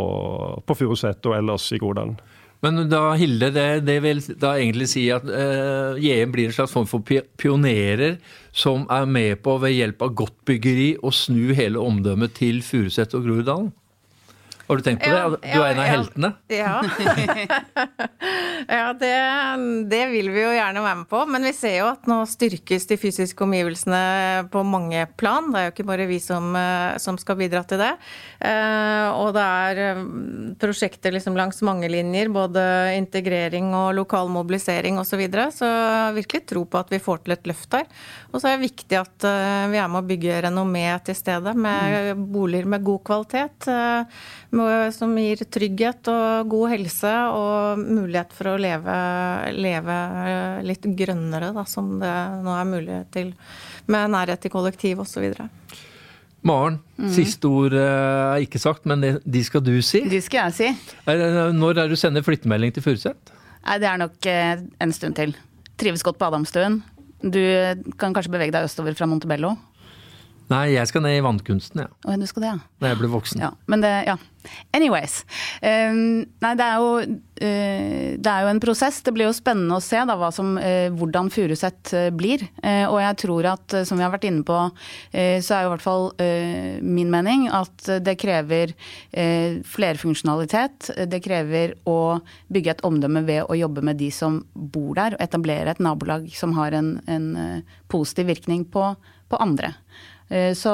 på 0.65 0.77
Furuset 0.77 1.25
og 1.27 1.37
ellers 1.37 1.71
i 1.75 1.81
Godalen. 1.81 2.19
Men 2.61 2.77
da, 2.91 3.15
Hilde, 3.17 3.49
det, 3.55 3.67
det, 3.87 3.97
vil 4.03 4.19
da 4.37 4.53
egentlig 4.59 4.91
si 4.91 5.07
at 5.13 5.25
uh, 5.25 5.97
JM 5.97 6.33
blir 6.33 6.49
en 6.49 6.53
slags 6.53 6.73
form 6.75 6.85
for 6.89 7.01
pionerer 7.41 8.19
som 8.53 8.85
er 8.93 9.07
med 9.09 9.41
på 9.41 9.55
ved 9.63 9.73
hjelp 9.73 10.05
av 10.05 10.13
godt 10.21 10.37
byggeri 10.45 10.91
å 11.01 11.09
snu 11.15 11.55
hele 11.57 11.81
omdømmet 11.81 12.35
til 12.37 12.61
Furuset 12.65 13.17
og 13.17 13.25
Groruddalen? 13.25 13.71
Har 14.71 14.77
du 14.77 14.83
tenkt 14.83 15.03
på 15.03 15.09
det? 15.11 15.51
Du 15.51 15.59
er 15.59 15.73
en 15.73 15.79
av 15.83 15.87
heltene? 15.89 16.27
Ja, 16.47 16.77
ja 18.77 18.85
det, 18.95 19.15
det, 19.91 19.99
vil 20.13 20.29
vi 20.31 20.45
jo 20.45 20.53
gjerne 20.55 20.83
være 20.85 20.99
med 21.01 21.09
på. 21.11 21.25
Men 21.27 21.43
vi 21.43 21.51
ser 21.51 21.73
jo 21.81 21.89
at 21.89 22.07
nå 22.07 22.21
styrkes 22.31 22.87
de 22.87 22.95
fysiske 22.95 23.43
omgivelsene 23.43 23.99
på 24.53 24.61
mange 24.63 25.01
plan. 25.19 25.49
Det 25.51 25.59
er 25.59 25.65
jo 25.67 25.73
ikke 25.73 25.87
bare 25.89 26.05
vi 26.07 26.21
som, 26.23 26.55
som 27.03 27.19
skal 27.19 27.35
bidra 27.41 27.65
til 27.67 27.83
det. 27.83 27.89
Og 29.11 29.33
det 29.35 29.43
er 29.43 29.99
prosjekter 30.63 31.17
liksom 31.17 31.35
langs 31.35 31.59
mange 31.67 31.91
linjer, 31.91 32.31
både 32.31 32.63
integrering 32.95 33.73
og 33.75 33.91
lokal 33.99 34.31
mobilisering 34.31 35.03
osv. 35.03 35.11
Så, 35.11 35.19
videre. 35.19 35.49
så 35.51 35.67
jeg 35.67 36.15
virkelig 36.21 36.45
tro 36.47 36.63
på 36.63 36.79
at 36.79 36.95
vi 36.95 37.01
får 37.03 37.25
til 37.25 37.35
et 37.35 37.51
løft 37.51 37.73
der. 37.75 37.91
Og 38.31 38.39
så 38.39 38.47
er 38.47 38.55
det 38.55 38.69
viktig 38.69 39.01
at 39.01 39.27
vi 39.67 39.83
er 39.83 39.91
med 39.91 39.99
å 39.99 40.07
bygge 40.07 40.39
renommé 40.47 40.87
til 41.03 41.19
stedet 41.19 41.57
med 41.59 42.15
mm. 42.15 42.23
boliger 42.31 42.71
med 42.71 42.87
god 42.87 43.03
kvalitet. 43.11 43.67
Som 44.95 45.15
gir 45.19 45.43
trygghet 45.49 46.09
og 46.11 46.49
god 46.51 46.73
helse 46.73 47.11
og 47.35 47.81
mulighet 47.81 48.33
for 48.35 48.53
å 48.53 48.57
leve, 48.61 48.97
leve 49.55 49.97
litt 50.67 50.87
grønnere, 50.97 51.51
da, 51.55 51.65
som 51.69 51.95
det 52.01 52.15
nå 52.45 52.55
er 52.57 52.67
mulig 52.69 52.99
til. 53.13 53.33
Med 53.91 54.13
nærhet 54.13 54.43
til 54.43 54.53
kollektiv 54.53 55.03
osv. 55.03 55.31
Maren, 56.47 56.79
mm. 56.97 57.09
siste 57.13 57.49
ord 57.49 57.75
er 57.77 58.41
ikke 58.41 58.61
sagt, 58.61 58.87
men 58.89 59.03
de 59.21 59.43
skal 59.45 59.61
du 59.61 59.75
si. 59.85 60.01
De 60.09 60.21
skal 60.25 60.49
jeg 60.49 60.57
si. 60.57 60.93
Når 61.53 61.83
er 61.83 61.91
du 61.91 61.97
sender 61.99 62.25
flyttemelding 62.25 62.73
til 62.73 62.85
Furuset? 62.85 63.33
Det 63.61 63.87
er 63.87 63.99
nok 64.01 64.25
eh, 64.25 64.63
en 64.81 64.93
stund 64.95 65.17
til. 65.19 65.35
Trives 65.77 66.01
godt 66.05 66.17
på 66.17 66.31
Adamstuen. 66.31 66.79
Du 67.21 67.41
kan 68.01 68.15
kanskje 68.15 68.33
bevege 68.33 68.53
deg 68.55 68.65
østover 68.65 68.97
fra 68.97 69.05
Montebello. 69.09 69.53
Nei, 70.51 70.73
jeg 70.73 70.89
skal 70.89 71.05
ned 71.05 71.15
i 71.19 71.23
vannkunsten, 71.23 71.85
ja. 71.85 71.89
Oh, 72.03 72.17
du 72.19 72.27
skal 72.27 72.43
det, 72.43 72.51
ja. 72.51 72.59
Når 72.81 72.91
jeg 72.91 72.99
blir 72.99 73.11
voksen. 73.13 73.43
Ja, 73.43 73.53
men 73.71 73.83
det, 73.83 73.91
ja. 74.09 74.17
Anyways. 74.73 75.21
Um, 75.61 76.23
nei, 76.41 76.51
det 76.57 76.65
er, 76.65 76.81
jo, 76.81 76.95
uh, 77.05 78.07
det 78.17 78.31
er 78.31 78.45
jo 78.45 78.49
en 78.51 78.61
prosess. 78.63 78.99
Det 79.05 79.13
blir 79.15 79.27
jo 79.27 79.35
spennende 79.37 79.77
å 79.77 79.83
se 79.83 80.01
da, 80.09 80.15
som, 80.33 80.55
uh, 80.57 80.87
hvordan 80.97 81.29
Furuset 81.33 81.93
uh, 81.95 82.07
blir. 82.15 82.43
og 82.61 82.97
jeg 83.01 83.17
tror 83.23 83.47
at, 83.53 83.75
som 83.87 83.99
vi 83.99 84.05
har 84.05 84.11
vært 84.13 84.25
inne 84.27 84.43
på, 84.45 84.57
så 85.11 85.55
er 85.55 85.63
jo 85.63 85.69
i 85.69 85.71
hvert 85.73 85.83
fall 85.83 86.05
min 86.83 87.09
mening 87.11 87.47
at 87.53 87.87
det 88.03 88.15
krever 88.21 88.73
flerfunksjonalitet. 89.67 90.91
Det 91.09 91.21
krever 91.23 91.75
å 91.89 92.19
bygge 92.53 92.75
et 92.75 92.83
omdømme 92.87 93.23
ved 93.27 93.43
å 93.47 93.57
jobbe 93.57 93.83
med 93.85 93.99
de 94.01 94.11
som 94.13 94.41
bor 94.53 94.93
der, 94.99 95.17
og 95.17 95.25
etablere 95.25 95.73
et 95.73 95.83
nabolag 95.83 96.29
som 96.35 96.55
har 96.57 96.75
en, 96.77 96.93
en 97.11 97.27
positiv 97.91 98.29
virkning 98.31 98.65
på, 98.71 98.91
på 99.31 99.41
andre. 99.41 99.73
Eh, 100.31 100.53
så 100.57 100.73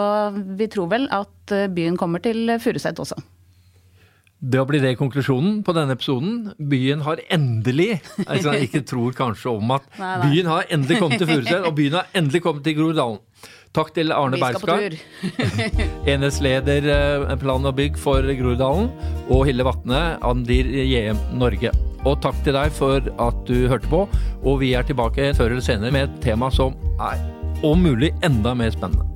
vi 0.58 0.70
tror 0.70 0.92
vel 0.94 1.10
at 1.14 1.56
eh, 1.56 1.68
byen 1.74 1.98
kommer 1.98 2.22
til 2.24 2.54
Furuset 2.62 3.00
også. 3.02 3.18
Da 4.38 4.62
blir 4.70 4.84
det 4.84 5.00
konklusjonen 5.00 5.64
på 5.66 5.74
denne 5.74 5.96
episoden. 5.98 6.52
Byen 6.62 7.02
har 7.02 7.24
endelig 7.34 7.96
altså 8.28 8.54
ikke 8.68 8.84
tror 8.86 9.16
kanskje 9.18 9.56
om 9.56 9.74
at 9.74 9.88
nei, 9.98 10.12
nei. 10.22 10.28
byen 10.30 10.52
har 10.52 10.70
endelig 10.70 11.00
kommet 11.02 11.24
til 11.24 11.32
Furuset, 11.32 11.66
og 11.66 11.74
byen 11.80 11.98
har 11.98 12.12
endelig 12.14 12.44
kommet 12.46 12.68
til 12.68 12.78
Groruddalen. 12.78 13.18
Takk 13.76 13.92
til 13.94 14.14
Arne 14.14 14.38
Bergskar, 14.42 14.96
enhetsleder 16.14 16.88
eh, 16.94 17.36
plan 17.42 17.66
og 17.66 17.76
bygg 17.78 17.98
for 18.02 18.30
Groruddalen, 18.40 18.92
og 19.34 19.44
Hille 19.50 19.66
Vatne, 19.66 20.06
Andir 20.26 20.70
JM 20.70 21.20
Norge. 21.42 21.74
Og 22.06 22.22
takk 22.24 22.38
til 22.46 22.56
deg 22.56 22.72
for 22.78 23.02
at 23.02 23.44
du 23.50 23.66
hørte 23.68 23.90
på, 23.90 24.06
og 24.46 24.62
vi 24.62 24.76
er 24.78 24.86
tilbake 24.88 25.34
før 25.38 25.58
eller 25.58 25.66
senere 25.66 25.94
med 25.94 26.08
et 26.08 26.24
tema 26.30 26.54
som 26.54 26.78
er 27.02 27.22
om 27.66 27.82
mulig 27.82 28.14
enda 28.26 28.54
mer 28.58 28.74
spennende. 28.74 29.07